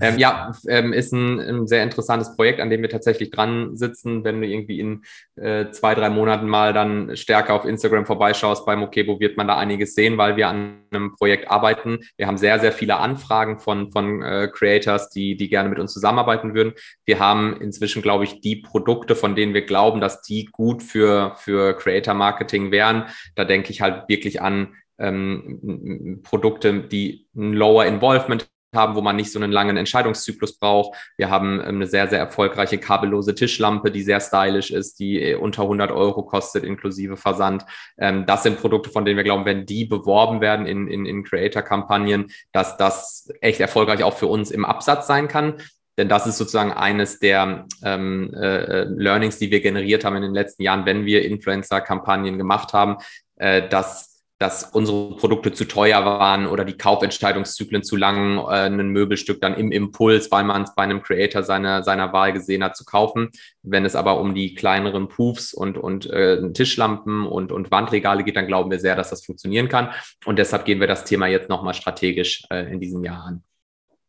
Ähm, 0.00 0.18
ja, 0.18 0.52
ähm, 0.68 0.92
ist 0.92 1.12
ein, 1.12 1.40
ein, 1.40 1.66
sehr 1.66 1.82
interessantes 1.82 2.34
Projekt, 2.36 2.60
an 2.60 2.70
dem 2.70 2.82
wir 2.82 2.88
tatsächlich 2.88 3.30
dran 3.30 3.76
sitzen. 3.76 4.24
Wenn 4.24 4.40
du 4.40 4.46
irgendwie 4.46 4.80
in 4.80 5.02
äh, 5.36 5.70
zwei, 5.70 5.94
drei 5.94 6.10
Monaten 6.10 6.48
mal 6.48 6.72
dann 6.72 7.16
stärker 7.16 7.54
auf 7.54 7.64
Instagram 7.64 8.06
vorbeischaust 8.06 8.64
bei 8.66 8.76
Mokebo, 8.76 9.20
wird 9.20 9.36
man 9.36 9.48
da 9.48 9.56
einiges 9.56 9.94
sehen, 9.94 10.18
weil 10.18 10.36
wir 10.36 10.48
an 10.48 10.82
einem 10.90 11.14
Projekt 11.14 11.50
arbeiten. 11.50 11.98
Wir 12.16 12.26
haben 12.26 12.38
sehr, 12.38 12.58
sehr 12.58 12.72
viele 12.72 12.96
Anfragen 12.96 13.58
von, 13.58 13.90
von 13.90 14.22
äh, 14.22 14.48
Creators, 14.52 15.10
die, 15.10 15.36
die 15.36 15.48
gerne 15.48 15.68
mit 15.68 15.78
uns 15.78 15.92
zusammenarbeiten 15.92 16.54
würden. 16.54 16.72
Wir 17.04 17.18
haben 17.18 17.60
inzwischen, 17.60 18.02
glaube 18.02 18.24
ich, 18.24 18.40
die 18.40 18.56
Produkte, 18.56 19.14
von 19.14 19.34
denen 19.34 19.54
wir 19.54 19.66
glauben, 19.66 20.00
dass 20.00 20.22
die 20.22 20.46
gut 20.52 20.82
für, 20.82 21.34
für 21.36 21.74
Creator 21.74 22.14
Marketing 22.14 22.70
wären. 22.70 23.06
Da 23.34 23.44
denke 23.44 23.70
ich 23.70 23.80
halt 23.80 24.08
wirklich 24.08 24.40
an 24.40 24.74
ähm, 24.98 26.20
Produkte, 26.22 26.80
die 26.80 27.26
ein 27.36 27.52
Lower 27.52 27.84
Involvement 27.84 28.48
haben, 28.74 28.94
wo 28.94 29.00
man 29.00 29.16
nicht 29.16 29.32
so 29.32 29.38
einen 29.38 29.52
langen 29.52 29.76
Entscheidungszyklus 29.76 30.58
braucht. 30.58 30.96
Wir 31.16 31.30
haben 31.30 31.60
ähm, 31.60 31.76
eine 31.76 31.86
sehr, 31.86 32.08
sehr 32.08 32.18
erfolgreiche 32.18 32.78
kabellose 32.78 33.34
Tischlampe, 33.34 33.90
die 33.90 34.02
sehr 34.02 34.20
stylisch 34.20 34.70
ist, 34.70 34.98
die 34.98 35.20
äh, 35.20 35.34
unter 35.34 35.62
100 35.62 35.90
Euro 35.90 36.22
kostet, 36.22 36.64
inklusive 36.64 37.16
Versand. 37.16 37.64
Ähm, 37.98 38.26
das 38.26 38.42
sind 38.42 38.60
Produkte, 38.60 38.90
von 38.90 39.04
denen 39.04 39.16
wir 39.16 39.24
glauben, 39.24 39.44
wenn 39.44 39.66
die 39.66 39.84
beworben 39.84 40.40
werden 40.40 40.66
in, 40.66 40.88
in, 40.88 41.06
in 41.06 41.24
Creator-Kampagnen, 41.24 42.26
dass 42.52 42.76
das 42.76 43.32
echt 43.40 43.60
erfolgreich 43.60 44.02
auch 44.02 44.16
für 44.16 44.26
uns 44.26 44.50
im 44.50 44.64
Absatz 44.64 45.06
sein 45.06 45.28
kann. 45.28 45.54
Denn 45.98 46.08
das 46.08 46.26
ist 46.26 46.36
sozusagen 46.36 46.72
eines 46.72 47.18
der 47.20 47.66
ähm, 47.82 48.34
äh, 48.34 48.84
Learnings, 48.84 49.38
die 49.38 49.50
wir 49.50 49.60
generiert 49.60 50.04
haben 50.04 50.16
in 50.16 50.22
den 50.22 50.34
letzten 50.34 50.62
Jahren, 50.62 50.84
wenn 50.84 51.06
wir 51.06 51.24
Influencer-Kampagnen 51.24 52.36
gemacht 52.36 52.74
haben, 52.74 52.98
äh, 53.36 53.66
dass 53.66 54.15
dass 54.38 54.64
unsere 54.64 55.16
Produkte 55.16 55.52
zu 55.52 55.64
teuer 55.64 56.04
waren 56.04 56.46
oder 56.46 56.64
die 56.66 56.76
Kaufentscheidungszyklen 56.76 57.82
zu 57.82 57.96
lang, 57.96 58.38
äh, 58.38 58.66
ein 58.66 58.90
Möbelstück 58.90 59.40
dann 59.40 59.54
im 59.54 59.72
Impuls, 59.72 60.30
weil 60.30 60.44
man 60.44 60.62
es 60.62 60.74
bei 60.74 60.82
einem 60.82 61.02
Creator 61.02 61.42
seiner, 61.42 61.82
seiner 61.82 62.12
Wahl 62.12 62.34
gesehen 62.34 62.62
hat, 62.62 62.76
zu 62.76 62.84
kaufen. 62.84 63.30
Wenn 63.62 63.86
es 63.86 63.96
aber 63.96 64.20
um 64.20 64.34
die 64.34 64.54
kleineren 64.54 65.08
Poofs 65.08 65.54
und, 65.54 65.78
und 65.78 66.10
äh, 66.10 66.52
Tischlampen 66.52 67.26
und, 67.26 67.50
und 67.50 67.70
Wandregale 67.70 68.24
geht, 68.24 68.36
dann 68.36 68.46
glauben 68.46 68.70
wir 68.70 68.78
sehr, 68.78 68.94
dass 68.94 69.10
das 69.10 69.24
funktionieren 69.24 69.68
kann. 69.68 69.90
Und 70.26 70.38
deshalb 70.38 70.66
gehen 70.66 70.80
wir 70.80 70.86
das 70.86 71.04
Thema 71.04 71.26
jetzt 71.28 71.48
nochmal 71.48 71.74
strategisch 71.74 72.44
äh, 72.50 72.70
in 72.70 72.78
diesem 72.78 73.02
Jahr 73.04 73.24
an. 73.24 73.42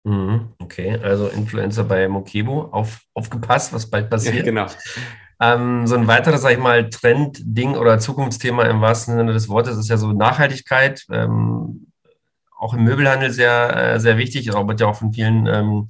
Mhm, 0.03 0.53
okay, 0.59 0.97
also 1.03 1.27
Influencer 1.27 1.83
bei 1.83 2.07
Mokebo, 2.07 2.69
auf, 2.71 3.01
aufgepasst, 3.13 3.73
was 3.73 3.89
bald 3.89 4.09
passiert. 4.09 4.35
Ja, 4.35 4.43
genau. 4.43 4.67
Ähm, 5.39 5.85
so 5.85 5.95
ein 5.95 6.07
weiteres, 6.07 6.41
sag 6.41 6.51
ich 6.51 6.59
mal, 6.59 6.89
Trend-Ding 6.89 7.75
oder 7.75 7.99
Zukunftsthema 7.99 8.63
im 8.63 8.81
wahrsten 8.81 9.15
Sinne 9.15 9.33
des 9.33 9.49
Wortes 9.49 9.77
ist 9.77 9.89
ja 9.89 9.97
so 9.97 10.11
Nachhaltigkeit. 10.11 11.05
Ähm, 11.11 11.87
auch 12.57 12.73
im 12.73 12.83
Möbelhandel 12.83 13.31
sehr, 13.31 13.75
äh, 13.75 13.99
sehr 13.99 14.17
wichtig. 14.17 14.53
Auch 14.53 14.67
wird 14.67 14.79
ja 14.79 14.87
auch 14.87 14.95
von 14.95 15.13
vielen 15.13 15.45
ähm, 15.45 15.87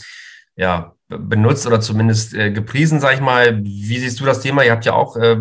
ja, 0.57 0.93
benutzt 1.07 1.65
oder 1.65 1.79
zumindest 1.79 2.33
äh, 2.33 2.51
gepriesen, 2.51 2.99
sag 2.99 3.13
ich 3.13 3.21
mal. 3.21 3.63
Wie 3.63 3.97
siehst 3.97 4.19
du 4.19 4.25
das 4.25 4.41
Thema? 4.41 4.63
Ihr 4.63 4.71
habt 4.71 4.85
ja 4.85 4.93
auch, 4.93 5.15
äh, 5.15 5.37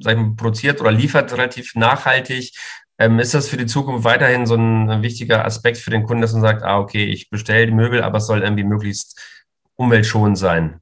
sag 0.00 0.12
ich 0.12 0.18
mal, 0.18 0.34
produziert 0.36 0.80
oder 0.80 0.92
liefert 0.92 1.32
relativ 1.32 1.74
nachhaltig. 1.74 2.52
Ähm, 2.98 3.18
ist 3.18 3.34
das 3.34 3.48
für 3.48 3.56
die 3.56 3.66
Zukunft 3.66 4.04
weiterhin 4.04 4.46
so 4.46 4.54
ein 4.54 5.02
wichtiger 5.02 5.44
Aspekt 5.44 5.78
für 5.78 5.90
den 5.90 6.04
Kunden, 6.04 6.22
dass 6.22 6.32
man 6.32 6.42
sagt, 6.42 6.62
ah, 6.62 6.78
okay, 6.78 7.04
ich 7.04 7.30
bestelle 7.30 7.66
die 7.66 7.72
Möbel, 7.72 8.02
aber 8.02 8.18
es 8.18 8.26
soll 8.26 8.42
irgendwie 8.42 8.64
möglichst 8.64 9.18
umweltschonend 9.76 10.38
sein? 10.38 10.80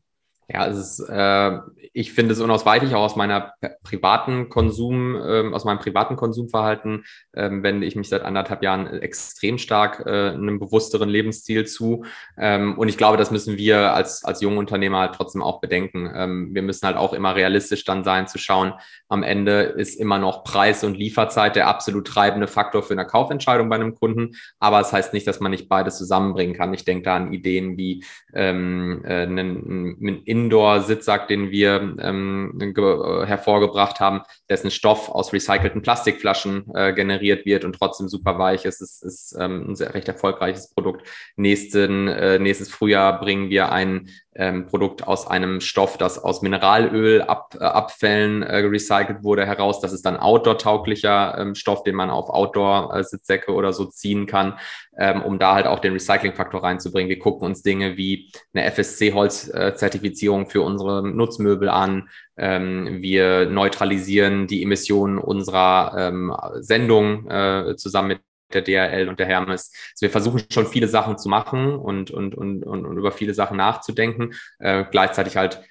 Ja, 0.48 0.66
es 0.66 0.76
ist, 0.76 1.00
äh, 1.08 1.58
ich 1.96 2.12
finde 2.12 2.34
es 2.34 2.40
unausweichlich 2.40 2.94
auch 2.94 3.00
aus 3.02 3.16
meiner 3.16 3.54
privaten 3.82 4.50
Konsum, 4.50 5.16
ähm, 5.16 5.54
aus 5.54 5.64
meinem 5.64 5.78
privaten 5.78 6.14
Konsumverhalten, 6.14 7.06
ähm, 7.34 7.62
wende 7.62 7.86
ich 7.86 7.96
mich 7.96 8.10
seit 8.10 8.22
anderthalb 8.22 8.62
Jahren 8.62 8.86
extrem 8.86 9.56
stark 9.56 10.04
äh, 10.04 10.32
einem 10.32 10.58
bewussteren 10.58 11.08
Lebensstil 11.08 11.64
zu. 11.64 12.04
Ähm, 12.36 12.76
und 12.76 12.88
ich 12.88 12.98
glaube, 12.98 13.16
das 13.16 13.30
müssen 13.30 13.56
wir 13.56 13.94
als, 13.94 14.24
als 14.24 14.42
junge 14.42 14.58
Unternehmer 14.58 14.98
halt 14.98 15.14
trotzdem 15.14 15.42
auch 15.42 15.62
bedenken. 15.62 16.10
Ähm, 16.14 16.54
wir 16.54 16.60
müssen 16.60 16.86
halt 16.86 16.98
auch 16.98 17.14
immer 17.14 17.34
realistisch 17.34 17.84
dann 17.84 18.04
sein, 18.04 18.28
zu 18.28 18.36
schauen, 18.36 18.74
am 19.08 19.22
Ende 19.22 19.62
ist 19.62 19.98
immer 19.98 20.18
noch 20.18 20.44
Preis 20.44 20.84
und 20.84 20.98
Lieferzeit 20.98 21.56
der 21.56 21.66
absolut 21.66 22.06
treibende 22.06 22.46
Faktor 22.46 22.82
für 22.82 22.92
eine 22.92 23.06
Kaufentscheidung 23.06 23.70
bei 23.70 23.76
einem 23.76 23.94
Kunden. 23.94 24.36
Aber 24.58 24.80
es 24.80 24.88
das 24.88 24.92
heißt 24.92 25.14
nicht, 25.14 25.26
dass 25.26 25.40
man 25.40 25.50
nicht 25.50 25.68
beides 25.70 25.96
zusammenbringen 25.96 26.54
kann. 26.54 26.74
Ich 26.74 26.84
denke 26.84 27.04
da 27.04 27.16
an 27.16 27.32
Ideen 27.32 27.78
wie 27.78 28.04
ähm, 28.34 29.02
äh, 29.04 29.22
einen, 29.22 29.96
einen 29.98 30.22
Indoor-Sitzsack, 30.24 31.26
den 31.28 31.50
wir 31.50 31.85
ähm, 32.00 32.58
äh, 32.60 33.26
hervorgebracht 33.26 34.00
haben, 34.00 34.22
dessen 34.48 34.70
Stoff 34.70 35.08
aus 35.08 35.32
recycelten 35.32 35.82
Plastikflaschen 35.82 36.74
äh, 36.74 36.92
generiert 36.92 37.46
wird 37.46 37.64
und 37.64 37.74
trotzdem 37.74 38.08
super 38.08 38.38
weich 38.38 38.64
ist. 38.64 38.80
Es 38.80 39.02
ist 39.02 39.36
ähm, 39.38 39.70
ein 39.70 39.76
sehr 39.76 39.94
recht 39.94 40.08
erfolgreiches 40.08 40.72
Produkt. 40.72 41.06
Nächsten, 41.36 42.08
äh, 42.08 42.38
nächstes 42.38 42.70
Frühjahr 42.70 43.20
bringen 43.20 43.50
wir 43.50 43.72
ein 43.72 44.08
ähm, 44.38 44.66
Produkt 44.66 45.06
aus 45.06 45.26
einem 45.26 45.60
Stoff, 45.60 45.98
das 45.98 46.22
aus 46.22 46.42
Mineralölabfällen 46.42 48.42
äh, 48.42 48.60
äh, 48.60 48.66
recycelt 48.66 49.22
wurde, 49.22 49.46
heraus. 49.46 49.80
Das 49.80 49.92
ist 49.92 50.04
dann 50.04 50.16
outdoor-tauglicher 50.16 51.36
ähm, 51.38 51.54
Stoff, 51.54 51.82
den 51.82 51.94
man 51.94 52.10
auf 52.10 52.28
Outdoor-Sitzsäcke 52.28 53.52
oder 53.52 53.72
so 53.72 53.86
ziehen 53.86 54.26
kann, 54.26 54.58
ähm, 54.98 55.22
um 55.22 55.38
da 55.38 55.54
halt 55.54 55.66
auch 55.66 55.78
den 55.78 55.94
Recycling-Faktor 55.94 56.62
reinzubringen. 56.62 57.08
Wir 57.08 57.18
gucken 57.18 57.46
uns 57.46 57.62
Dinge 57.62 57.96
wie 57.96 58.30
eine 58.52 58.70
FSC-Holz-Zertifizierung 58.70 60.48
für 60.48 60.62
unsere 60.62 61.06
Nutzmöbel 61.06 61.68
an. 61.68 62.08
Ähm, 62.36 62.98
wir 63.00 63.46
neutralisieren 63.46 64.46
die 64.46 64.62
Emissionen 64.62 65.18
unserer 65.18 65.94
ähm, 65.96 66.36
Sendung 66.60 67.30
äh, 67.30 67.76
zusammen 67.76 68.08
mit 68.08 68.20
der 68.52 68.62
DRL 68.62 69.08
und 69.08 69.18
der 69.18 69.26
Hermes. 69.26 69.72
Also 69.92 70.02
wir 70.02 70.10
versuchen 70.10 70.42
schon 70.50 70.66
viele 70.66 70.88
Sachen 70.88 71.18
zu 71.18 71.28
machen 71.28 71.74
und, 71.74 72.10
und, 72.10 72.34
und, 72.34 72.64
und, 72.64 72.86
und 72.86 72.98
über 72.98 73.12
viele 73.12 73.34
Sachen 73.34 73.56
nachzudenken, 73.56 74.34
äh, 74.58 74.84
gleichzeitig 74.90 75.36
halt 75.36 75.62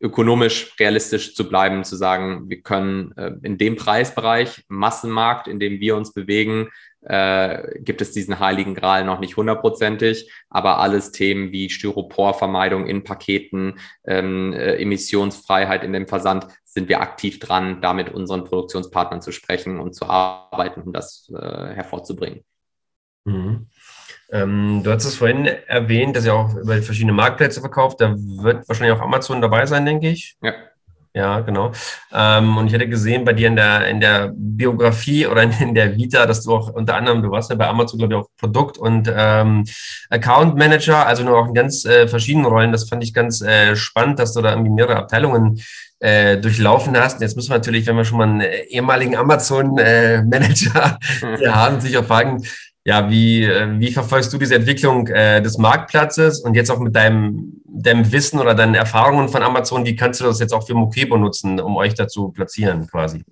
ökonomisch 0.00 0.74
realistisch 0.78 1.34
zu 1.34 1.48
bleiben, 1.48 1.84
zu 1.84 1.96
sagen, 1.96 2.48
wir 2.48 2.60
können 2.60 3.12
äh, 3.16 3.32
in 3.42 3.58
dem 3.58 3.76
Preisbereich, 3.76 4.64
Massenmarkt, 4.68 5.48
in 5.48 5.60
dem 5.60 5.80
wir 5.80 5.96
uns 5.96 6.12
bewegen, 6.12 6.68
äh, 7.02 7.78
gibt 7.80 8.00
es 8.00 8.12
diesen 8.12 8.38
heiligen 8.38 8.74
Gral 8.74 9.04
noch 9.04 9.20
nicht 9.20 9.36
hundertprozentig, 9.36 10.30
aber 10.48 10.78
alles 10.78 11.12
Themen 11.12 11.52
wie 11.52 11.70
Styroporvermeidung 11.70 12.86
in 12.86 13.04
Paketen, 13.04 13.78
ähm, 14.04 14.52
äh, 14.52 14.76
Emissionsfreiheit 14.76 15.84
in 15.84 15.92
dem 15.92 16.06
Versand, 16.06 16.46
sind 16.64 16.88
wir 16.88 17.00
aktiv 17.00 17.38
dran, 17.38 17.82
da 17.82 17.92
mit 17.92 18.10
unseren 18.10 18.44
Produktionspartnern 18.44 19.20
zu 19.20 19.32
sprechen 19.32 19.78
und 19.78 19.94
zu 19.94 20.06
arbeiten, 20.06 20.82
um 20.82 20.92
das 20.92 21.30
äh, 21.34 21.74
hervorzubringen. 21.74 22.44
Mhm. 23.24 23.66
Ähm, 24.30 24.80
du 24.82 24.90
hast 24.90 25.04
es 25.04 25.16
vorhin 25.16 25.44
erwähnt, 25.44 26.16
dass 26.16 26.24
ihr 26.24 26.34
auch 26.34 26.54
über 26.54 26.80
verschiedene 26.82 27.12
Marktplätze 27.12 27.60
verkauft. 27.60 28.00
Da 28.00 28.14
wird 28.16 28.66
wahrscheinlich 28.66 28.96
auch 28.96 29.02
Amazon 29.02 29.42
dabei 29.42 29.66
sein, 29.66 29.84
denke 29.84 30.08
ich. 30.08 30.36
Ja. 30.42 30.54
Ja, 31.14 31.40
genau. 31.40 31.72
Ähm, 32.10 32.56
und 32.56 32.68
ich 32.68 32.74
hatte 32.74 32.88
gesehen 32.88 33.24
bei 33.26 33.34
dir 33.34 33.48
in 33.48 33.56
der, 33.56 33.86
in 33.86 34.00
der 34.00 34.32
Biografie 34.34 35.26
oder 35.26 35.42
in 35.42 35.74
der 35.74 35.94
Vita, 35.94 36.24
dass 36.24 36.42
du 36.42 36.54
auch 36.54 36.72
unter 36.72 36.94
anderem, 36.94 37.22
du 37.22 37.30
warst 37.30 37.50
ja 37.50 37.56
bei 37.56 37.68
Amazon, 37.68 37.98
glaube 37.98 38.14
ich, 38.14 38.20
auch 38.20 38.28
Produkt- 38.38 38.78
und 38.78 39.12
ähm, 39.14 39.64
Account 40.08 40.56
Manager, 40.56 41.06
also 41.06 41.22
nur 41.22 41.38
auch 41.38 41.48
in 41.48 41.54
ganz 41.54 41.84
äh, 41.84 42.08
verschiedenen 42.08 42.46
Rollen. 42.46 42.72
Das 42.72 42.88
fand 42.88 43.04
ich 43.04 43.12
ganz 43.12 43.42
äh, 43.42 43.76
spannend, 43.76 44.20
dass 44.20 44.32
du 44.32 44.40
da 44.40 44.52
irgendwie 44.52 44.70
mehrere 44.70 44.96
Abteilungen 44.96 45.60
äh, 45.98 46.38
durchlaufen 46.38 46.96
hast. 46.98 47.20
Jetzt 47.20 47.36
müssen 47.36 47.50
wir 47.50 47.58
natürlich, 47.58 47.86
wenn 47.86 47.96
wir 47.96 48.06
schon 48.06 48.18
mal 48.18 48.28
einen 48.28 48.40
ehemaligen 48.40 49.14
Amazon-Manager 49.14 50.98
äh, 51.22 51.48
haben, 51.48 51.80
sich 51.82 51.96
auch 51.98 52.06
fragen, 52.06 52.42
ja, 52.84 53.10
wie, 53.10 53.44
äh, 53.44 53.78
wie 53.78 53.92
verfolgst 53.92 54.32
du 54.32 54.38
diese 54.38 54.56
Entwicklung 54.56 55.06
äh, 55.08 55.40
des 55.40 55.58
Marktplatzes 55.58 56.40
und 56.40 56.54
jetzt 56.54 56.70
auch 56.70 56.80
mit 56.80 56.96
deinem, 56.96 57.62
deinem 57.64 58.10
Wissen 58.10 58.40
oder 58.40 58.54
deinen 58.54 58.74
Erfahrungen 58.74 59.28
von 59.28 59.42
Amazon, 59.42 59.86
wie 59.86 59.96
kannst 59.96 60.20
du 60.20 60.24
das 60.24 60.40
jetzt 60.40 60.52
auch 60.52 60.66
für 60.66 60.74
Mokebo 60.74 61.16
nutzen, 61.16 61.60
um 61.60 61.76
euch 61.76 61.94
dazu 61.94 62.30
platzieren 62.30 62.86
quasi? 62.88 63.24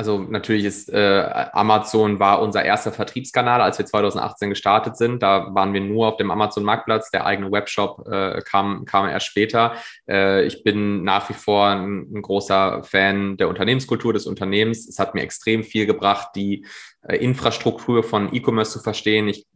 also 0.00 0.18
natürlich 0.18 0.64
ist 0.64 0.88
äh, 0.88 1.48
Amazon 1.52 2.18
war 2.18 2.40
unser 2.40 2.64
erster 2.64 2.90
Vertriebskanal, 2.90 3.60
als 3.60 3.78
wir 3.78 3.84
2018 3.84 4.48
gestartet 4.48 4.96
sind. 4.96 5.22
Da 5.22 5.54
waren 5.54 5.74
wir 5.74 5.82
nur 5.82 6.08
auf 6.08 6.16
dem 6.16 6.30
Amazon 6.30 6.64
Marktplatz. 6.64 7.10
Der 7.10 7.26
eigene 7.26 7.52
Webshop 7.52 8.08
äh, 8.10 8.40
kam, 8.40 8.86
kam 8.86 9.08
erst 9.08 9.26
später. 9.26 9.74
Äh, 10.08 10.44
ich 10.46 10.62
bin 10.62 11.04
nach 11.04 11.28
wie 11.28 11.34
vor 11.34 11.66
ein, 11.66 12.06
ein, 12.14 12.22
großer 12.22 12.82
Fan 12.82 13.36
der 13.36 13.48
Unternehmenskultur 13.48 14.14
des 14.14 14.26
Unternehmens. 14.26 14.88
Es 14.88 14.98
hat 14.98 15.14
mir 15.14 15.20
extrem 15.22 15.64
viel 15.64 15.84
gebracht, 15.84 16.30
die 16.34 16.66
Infrastruktur 17.08 18.02
von 18.02 18.34
E-Commerce 18.34 18.72
zu 18.72 18.80
verstehen. 18.80 19.28
Ich, 19.28 19.46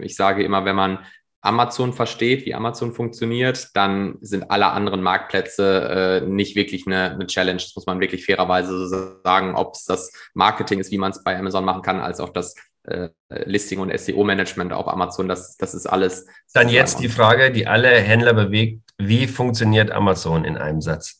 ich 0.00 0.16
sage 0.16 0.42
immer, 0.42 0.64
wenn 0.64 0.76
man 0.76 0.98
Amazon 1.44 1.92
versteht, 1.92 2.46
wie 2.46 2.54
Amazon 2.54 2.94
funktioniert, 2.94 3.68
dann 3.74 4.16
sind 4.22 4.50
alle 4.50 4.68
anderen 4.68 5.02
Marktplätze 5.02 6.22
äh, 6.24 6.26
nicht 6.26 6.56
wirklich 6.56 6.86
eine, 6.86 7.10
eine, 7.10 7.26
Challenge. 7.26 7.60
Das 7.60 7.76
muss 7.76 7.84
man 7.84 8.00
wirklich 8.00 8.24
fairerweise 8.24 8.88
so 8.88 9.20
sagen, 9.22 9.54
ob 9.54 9.74
es 9.74 9.84
das 9.84 10.10
Marketing 10.32 10.80
ist, 10.80 10.90
wie 10.90 10.96
man 10.96 11.10
es 11.10 11.22
bei 11.22 11.38
Amazon 11.38 11.66
machen 11.66 11.82
kann, 11.82 12.00
als 12.00 12.18
auch 12.18 12.30
das 12.30 12.54
äh, 12.84 13.10
Listing 13.28 13.80
und 13.80 13.96
SEO-Management 13.96 14.72
auf 14.72 14.88
Amazon. 14.88 15.28
Das, 15.28 15.58
das 15.58 15.74
ist 15.74 15.86
alles. 15.86 16.26
Dann 16.54 16.70
jetzt 16.70 17.00
die 17.00 17.10
Frage, 17.10 17.52
die 17.52 17.66
alle 17.66 17.90
Händler 17.90 18.32
bewegt. 18.32 18.80
Wie 18.96 19.26
funktioniert 19.26 19.90
Amazon 19.90 20.46
in 20.46 20.56
einem 20.56 20.80
Satz? 20.80 21.18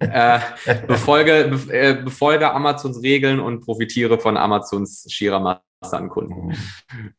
Äh, 0.00 0.40
befolge, 0.86 1.50
be, 1.50 1.72
äh, 1.72 1.94
befolge 2.02 2.52
Amazons 2.52 3.02
Regeln 3.02 3.40
und 3.40 3.60
profitiere 3.60 4.18
von 4.18 4.36
Amazons 4.36 5.06
schierer 5.10 5.40
Masse 5.40 5.96
an 5.96 6.08
Kunden. 6.08 6.48
Mhm 6.48 7.14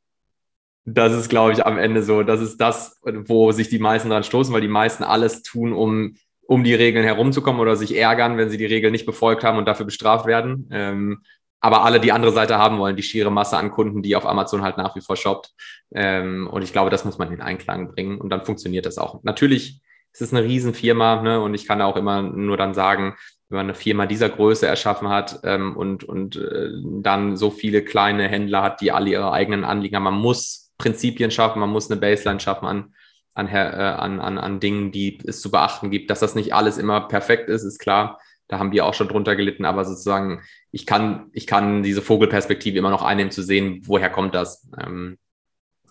das 0.86 1.14
ist, 1.14 1.30
glaube 1.30 1.54
ich, 1.54 1.66
am 1.66 1.78
Ende 1.78 2.04
so, 2.04 2.24
das 2.24 2.42
ist 2.42 2.60
das, 2.60 3.00
wo 3.04 3.52
sich 3.52 3.70
die 3.70 3.80
meisten 3.80 4.10
dran 4.10 4.24
stoßen, 4.24 4.54
weil 4.54 4.62
die 4.62 4.68
meisten 4.68 5.04
alles 5.04 5.44
tun, 5.44 5.74
um, 5.74 6.16
um 6.48 6.64
die 6.64 6.74
Regeln 6.74 7.06
herumzukommen 7.06 7.62
oder 7.62 7.76
sich 7.76 7.96
ärgern, 7.96 8.38
wenn 8.38 8.50
sie 8.50 8.58
die 8.58 8.66
Regeln 8.66 8.92
nicht 8.92 9.06
befolgt 9.06 9.44
haben 9.44 9.58
und 9.58 9.66
dafür 9.66 9.86
bestraft 9.86 10.26
werden. 10.26 10.68
Ähm, 10.72 11.22
aber 11.60 11.84
alle 11.86 12.00
die 12.00 12.12
andere 12.12 12.32
Seite 12.32 12.58
haben 12.58 12.80
wollen, 12.80 12.96
die 12.96 13.04
schiere 13.04 13.32
Masse 13.32 13.58
an 13.58 13.70
Kunden, 13.70 14.02
die 14.02 14.16
auf 14.16 14.26
Amazon 14.26 14.64
halt 14.64 14.78
nach 14.78 14.96
wie 14.96 15.02
vor 15.02 15.16
shoppt. 15.16 15.54
Ähm, 15.94 16.50
und 16.52 16.64
ich 16.64 16.74
glaube, 16.74 16.90
das 16.90 17.06
muss 17.06 17.20
man 17.20 17.32
in 17.32 17.42
Einklang 17.42 17.94
bringen 17.94 18.20
und 18.20 18.30
dann 18.30 18.42
funktioniert 18.42 18.88
das 18.88 18.98
auch. 18.98 19.24
Natürlich 19.24 19.82
ist 20.14 20.22
es 20.22 20.34
eine 20.34 20.44
Riesenfirma 20.44 21.22
ne, 21.22 21.42
und 21.42 21.54
ich 21.54 21.68
kann 21.68 21.82
auch 21.82 21.96
immer 21.96 22.22
nur 22.22 22.58
dann 22.58 22.74
sagen, 22.74 23.16
wenn 23.50 23.58
man 23.58 23.66
eine 23.66 23.76
Firma 23.76 24.06
dieser 24.06 24.30
Größe 24.30 24.66
erschaffen 24.66 25.10
hat 25.10 25.42
ähm, 25.44 25.76
und, 25.76 26.04
und 26.04 26.38
äh, 26.38 26.70
dann 27.02 27.36
so 27.36 27.52
viele 27.52 27.84
kleine 27.84 28.28
Händler 28.28 28.64
hat, 28.64 28.82
die 28.82 28.92
alle 28.92 29.10
ihre 29.10 29.32
eigenen 29.32 29.66
Anliegen 29.66 29.98
haben, 29.98 30.04
man 30.04 30.14
muss 30.14 30.72
Prinzipien 30.78 31.32
schaffen, 31.32 31.60
man 31.60 31.70
muss 31.70 31.92
eine 31.92 32.00
Baseline 32.00 32.40
schaffen 32.40 32.66
an, 32.66 32.94
an, 33.34 33.48
äh, 33.48 33.58
an, 33.58 34.20
an, 34.20 34.38
an 34.38 34.60
Dingen, 34.60 34.92
die 34.92 35.20
es 35.26 35.42
zu 35.42 35.52
beachten 35.52 35.92
gibt. 35.92 36.10
Dass 36.10 36.22
das 36.22 36.34
nicht 36.34 36.54
alles 36.54 36.78
immer 36.78 37.02
perfekt 37.02 37.50
ist, 37.50 37.64
ist 37.64 37.80
klar. 37.80 38.20
Da 38.48 38.58
haben 38.58 38.72
wir 38.72 38.86
auch 38.86 38.94
schon 38.94 39.08
drunter 39.08 39.36
gelitten, 39.36 39.66
aber 39.66 39.86
sozusagen, 39.86 40.42
ich 40.72 40.86
kann, 40.86 41.30
ich 41.32 41.46
kann 41.48 41.84
diese 41.84 42.02
Vogelperspektive 42.02 42.78
immer 42.78 42.90
noch 42.90 43.04
einnehmen, 43.04 43.32
zu 43.32 43.44
sehen, 43.44 43.82
woher 43.86 44.10
kommt 44.10 44.34
das. 44.34 44.68
Ähm, 44.82 45.18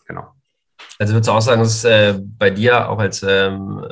genau. 0.07 0.35
Also 1.01 1.15
würdest 1.15 1.29
du 1.29 1.33
auch 1.33 1.41
sagen, 1.41 1.63
dass 1.63 1.83
äh, 1.85 2.15
bei 2.39 2.51
dir 2.51 2.91
auch 2.91 2.99
als 2.99 3.25
ähm, 3.27 3.83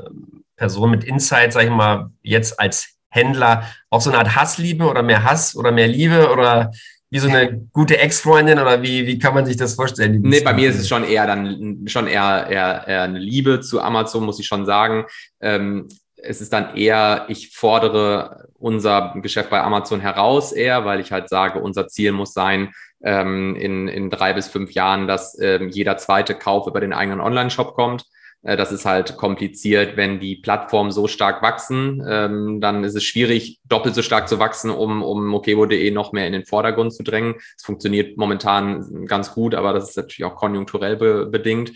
Person 0.57 0.91
mit 0.91 1.05
Insight, 1.05 1.55
sag 1.55 1.65
ich 1.65 1.71
mal, 1.71 2.11
jetzt 2.23 2.61
als 2.61 2.99
Händler 3.09 3.65
auch 3.89 4.03
so 4.03 4.11
eine 4.11 4.19
Art 4.19 4.37
Hassliebe 4.37 4.87
oder 4.87 5.03
mehr 5.03 5.25
Hass 5.25 5.57
oder 5.57 5.73
mehr 5.73 5.89
Liebe 5.89 6.31
oder 6.31 6.71
wie 7.09 7.19
so 7.19 7.29
eine 7.29 7.67
gute 7.73 7.97
Ex-Freundin 7.97 8.59
oder 8.59 8.83
wie, 8.83 9.07
wie 9.07 9.19
kann 9.19 9.33
man 9.33 9.47
sich 9.47 9.57
das 9.57 9.75
vorstellen? 9.75 10.21
Nee, 10.21 10.41
bei 10.41 10.53
mir 10.53 10.69
ist 10.69 10.79
es 10.79 10.87
schon 10.87 11.03
eher 11.03 11.27
dann 11.27 11.87
schon 11.87 12.07
eher, 12.07 12.47
eher, 12.51 12.85
eher 12.87 13.03
eine 13.05 13.19
Liebe 13.19 13.61
zu 13.61 13.81
Amazon, 13.81 14.25
muss 14.25 14.39
ich 14.39 14.47
schon 14.47 14.67
sagen. 14.67 15.07
Ähm, 15.41 15.89
es 16.17 16.43
ist 16.43 16.53
dann 16.53 16.77
eher, 16.77 17.25
ich 17.29 17.57
fordere 17.57 18.49
unser 18.59 19.15
Geschäft 19.23 19.49
bei 19.49 19.63
Amazon 19.63 20.01
heraus 20.01 20.53
eher, 20.53 20.85
weil 20.85 21.01
ich 21.01 21.11
halt 21.11 21.31
sage, 21.31 21.61
unser 21.61 21.89
Ziel 21.89 22.13
muss 22.13 22.35
sein, 22.35 22.75
ähm, 23.03 23.57
in, 23.57 23.89
in 23.89 24.11
drei 24.11 24.33
bis 24.33 24.49
fünf 24.49 24.73
Jahren, 24.73 25.07
dass 25.07 25.39
ähm, 25.41 25.69
jeder 25.69 25.97
zweite 25.97 26.35
Kauf 26.35 26.67
über 26.67 26.81
den 26.81 26.93
eigenen 26.93 27.21
Online-Shop 27.21 27.75
kommt. 27.75 28.05
Äh, 28.43 28.57
das 28.57 28.73
ist 28.73 28.85
halt 28.85 29.17
kompliziert, 29.17 29.97
wenn 29.97 30.21
die 30.21 30.37
Plattformen 30.37 30.91
so 30.91 31.09
stark 31.09 31.43
wachsen. 31.43 32.03
Ähm, 32.09 32.61
dann 32.61 32.85
ist 32.85 32.95
es 32.95 33.05
schwierig, 33.05 33.61
doppelt 33.65 33.95
so 33.95 34.03
stark 34.03 34.29
zu 34.29 34.39
wachsen, 34.39 34.71
um, 34.71 35.03
um 35.03 35.27
mokebo.de 35.27 35.91
noch 35.91 36.13
mehr 36.13 36.27
in 36.27 36.33
den 36.33 36.45
Vordergrund 36.45 36.93
zu 36.93 37.03
drängen. 37.03 37.37
Es 37.57 37.65
funktioniert 37.65 38.17
momentan 38.17 39.07
ganz 39.07 39.33
gut, 39.33 39.55
aber 39.55 39.73
das 39.73 39.91
ist 39.91 39.97
natürlich 39.97 40.25
auch 40.25 40.37
konjunkturell 40.37 40.97
be 40.97 41.27
bedingt. 41.27 41.73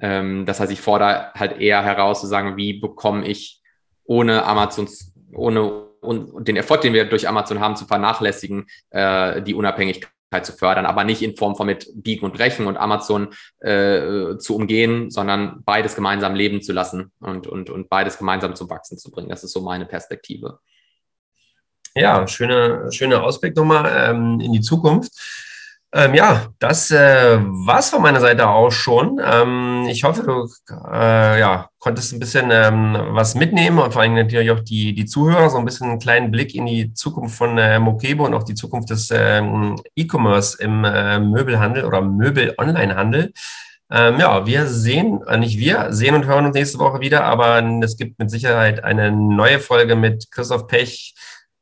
Ähm, 0.00 0.46
das 0.46 0.60
heißt, 0.60 0.72
ich 0.72 0.80
fordere 0.80 1.32
halt 1.34 1.60
eher 1.60 1.82
heraus 1.82 2.20
zu 2.20 2.26
sagen, 2.26 2.56
wie 2.56 2.80
bekomme 2.80 3.26
ich 3.26 3.60
ohne 4.04 4.44
Amazons, 4.44 5.14
ohne 5.32 5.84
und 6.00 6.46
den 6.46 6.56
Erfolg, 6.56 6.82
den 6.82 6.92
wir 6.92 7.06
durch 7.06 7.26
Amazon 7.26 7.60
haben, 7.60 7.76
zu 7.76 7.86
vernachlässigen, 7.86 8.66
äh, 8.90 9.40
die 9.40 9.54
Unabhängigkeit 9.54 10.10
zu 10.42 10.52
fördern, 10.52 10.86
aber 10.86 11.04
nicht 11.04 11.22
in 11.22 11.36
Form 11.36 11.56
von 11.56 11.66
mit 11.66 11.90
Biegen 11.94 12.24
und 12.24 12.34
Brechen 12.34 12.66
und 12.66 12.76
Amazon 12.76 13.28
äh, 13.60 14.36
zu 14.38 14.56
umgehen, 14.56 15.10
sondern 15.10 15.62
beides 15.64 15.94
gemeinsam 15.94 16.34
leben 16.34 16.62
zu 16.62 16.72
lassen 16.72 17.12
und, 17.20 17.46
und, 17.46 17.70
und 17.70 17.88
beides 17.88 18.18
gemeinsam 18.18 18.56
zum 18.56 18.70
Wachsen 18.70 18.98
zu 18.98 19.10
bringen. 19.10 19.28
Das 19.28 19.44
ist 19.44 19.52
so 19.52 19.60
meine 19.60 19.86
Perspektive. 19.86 20.58
Ja, 21.96 22.26
schöne, 22.26 22.90
schöne 22.90 23.22
Ausblick 23.22 23.54
nochmal 23.54 24.10
ähm, 24.10 24.40
in 24.40 24.52
die 24.52 24.60
Zukunft. 24.60 25.12
Ähm, 25.96 26.12
ja, 26.14 26.48
das 26.58 26.90
äh, 26.90 27.38
war's 27.40 27.90
von 27.90 28.02
meiner 28.02 28.20
Seite 28.20 28.48
auch 28.48 28.72
schon. 28.72 29.20
Ähm, 29.24 29.86
ich 29.88 30.02
hoffe, 30.02 30.24
du 30.24 30.48
äh, 30.92 31.38
ja, 31.38 31.68
konntest 31.78 32.12
ein 32.12 32.18
bisschen 32.18 32.50
ähm, 32.50 32.98
was 33.10 33.36
mitnehmen 33.36 33.78
und 33.78 33.92
vor 33.92 34.02
allem 34.02 34.16
natürlich 34.16 34.50
auch 34.50 34.58
die, 34.58 34.92
die 34.92 35.04
Zuhörer 35.04 35.50
so 35.50 35.58
ein 35.58 35.64
bisschen 35.64 35.88
einen 35.88 36.00
kleinen 36.00 36.32
Blick 36.32 36.52
in 36.56 36.66
die 36.66 36.92
Zukunft 36.94 37.36
von 37.36 37.58
äh, 37.58 37.78
Mokebo 37.78 38.24
und 38.24 38.34
auch 38.34 38.42
die 38.42 38.56
Zukunft 38.56 38.90
des 38.90 39.12
ähm, 39.12 39.80
E-Commerce 39.94 40.60
im 40.60 40.82
äh, 40.82 41.20
Möbelhandel 41.20 41.84
oder 41.84 42.02
Möbel-Online-Handel. 42.02 43.32
Ähm, 43.92 44.18
ja, 44.18 44.44
wir 44.46 44.66
sehen, 44.66 45.20
äh, 45.28 45.36
nicht 45.36 45.58
wir, 45.58 45.92
sehen 45.92 46.16
und 46.16 46.26
hören 46.26 46.46
uns 46.46 46.56
nächste 46.56 46.80
Woche 46.80 46.98
wieder, 46.98 47.22
aber 47.22 47.62
es 47.84 47.96
gibt 47.96 48.18
mit 48.18 48.32
Sicherheit 48.32 48.82
eine 48.82 49.12
neue 49.12 49.60
Folge 49.60 49.94
mit 49.94 50.28
Christoph 50.32 50.66
Pech, 50.66 51.14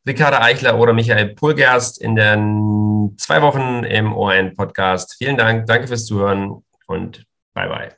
Ricarda 0.06 0.40
Eichler 0.42 0.78
oder 0.78 0.92
Michael 0.92 1.34
Pulgerst 1.34 2.00
in 2.00 2.16
den 2.16 3.14
zwei 3.18 3.40
Wochen 3.42 3.84
im 3.84 4.12
ORN-Podcast. 4.12 5.16
Vielen 5.16 5.36
Dank, 5.36 5.66
danke 5.66 5.86
fürs 5.86 6.06
Zuhören 6.06 6.64
und 6.86 7.24
bye 7.54 7.68
bye. 7.68 7.88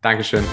Dankeschön. 0.00 0.44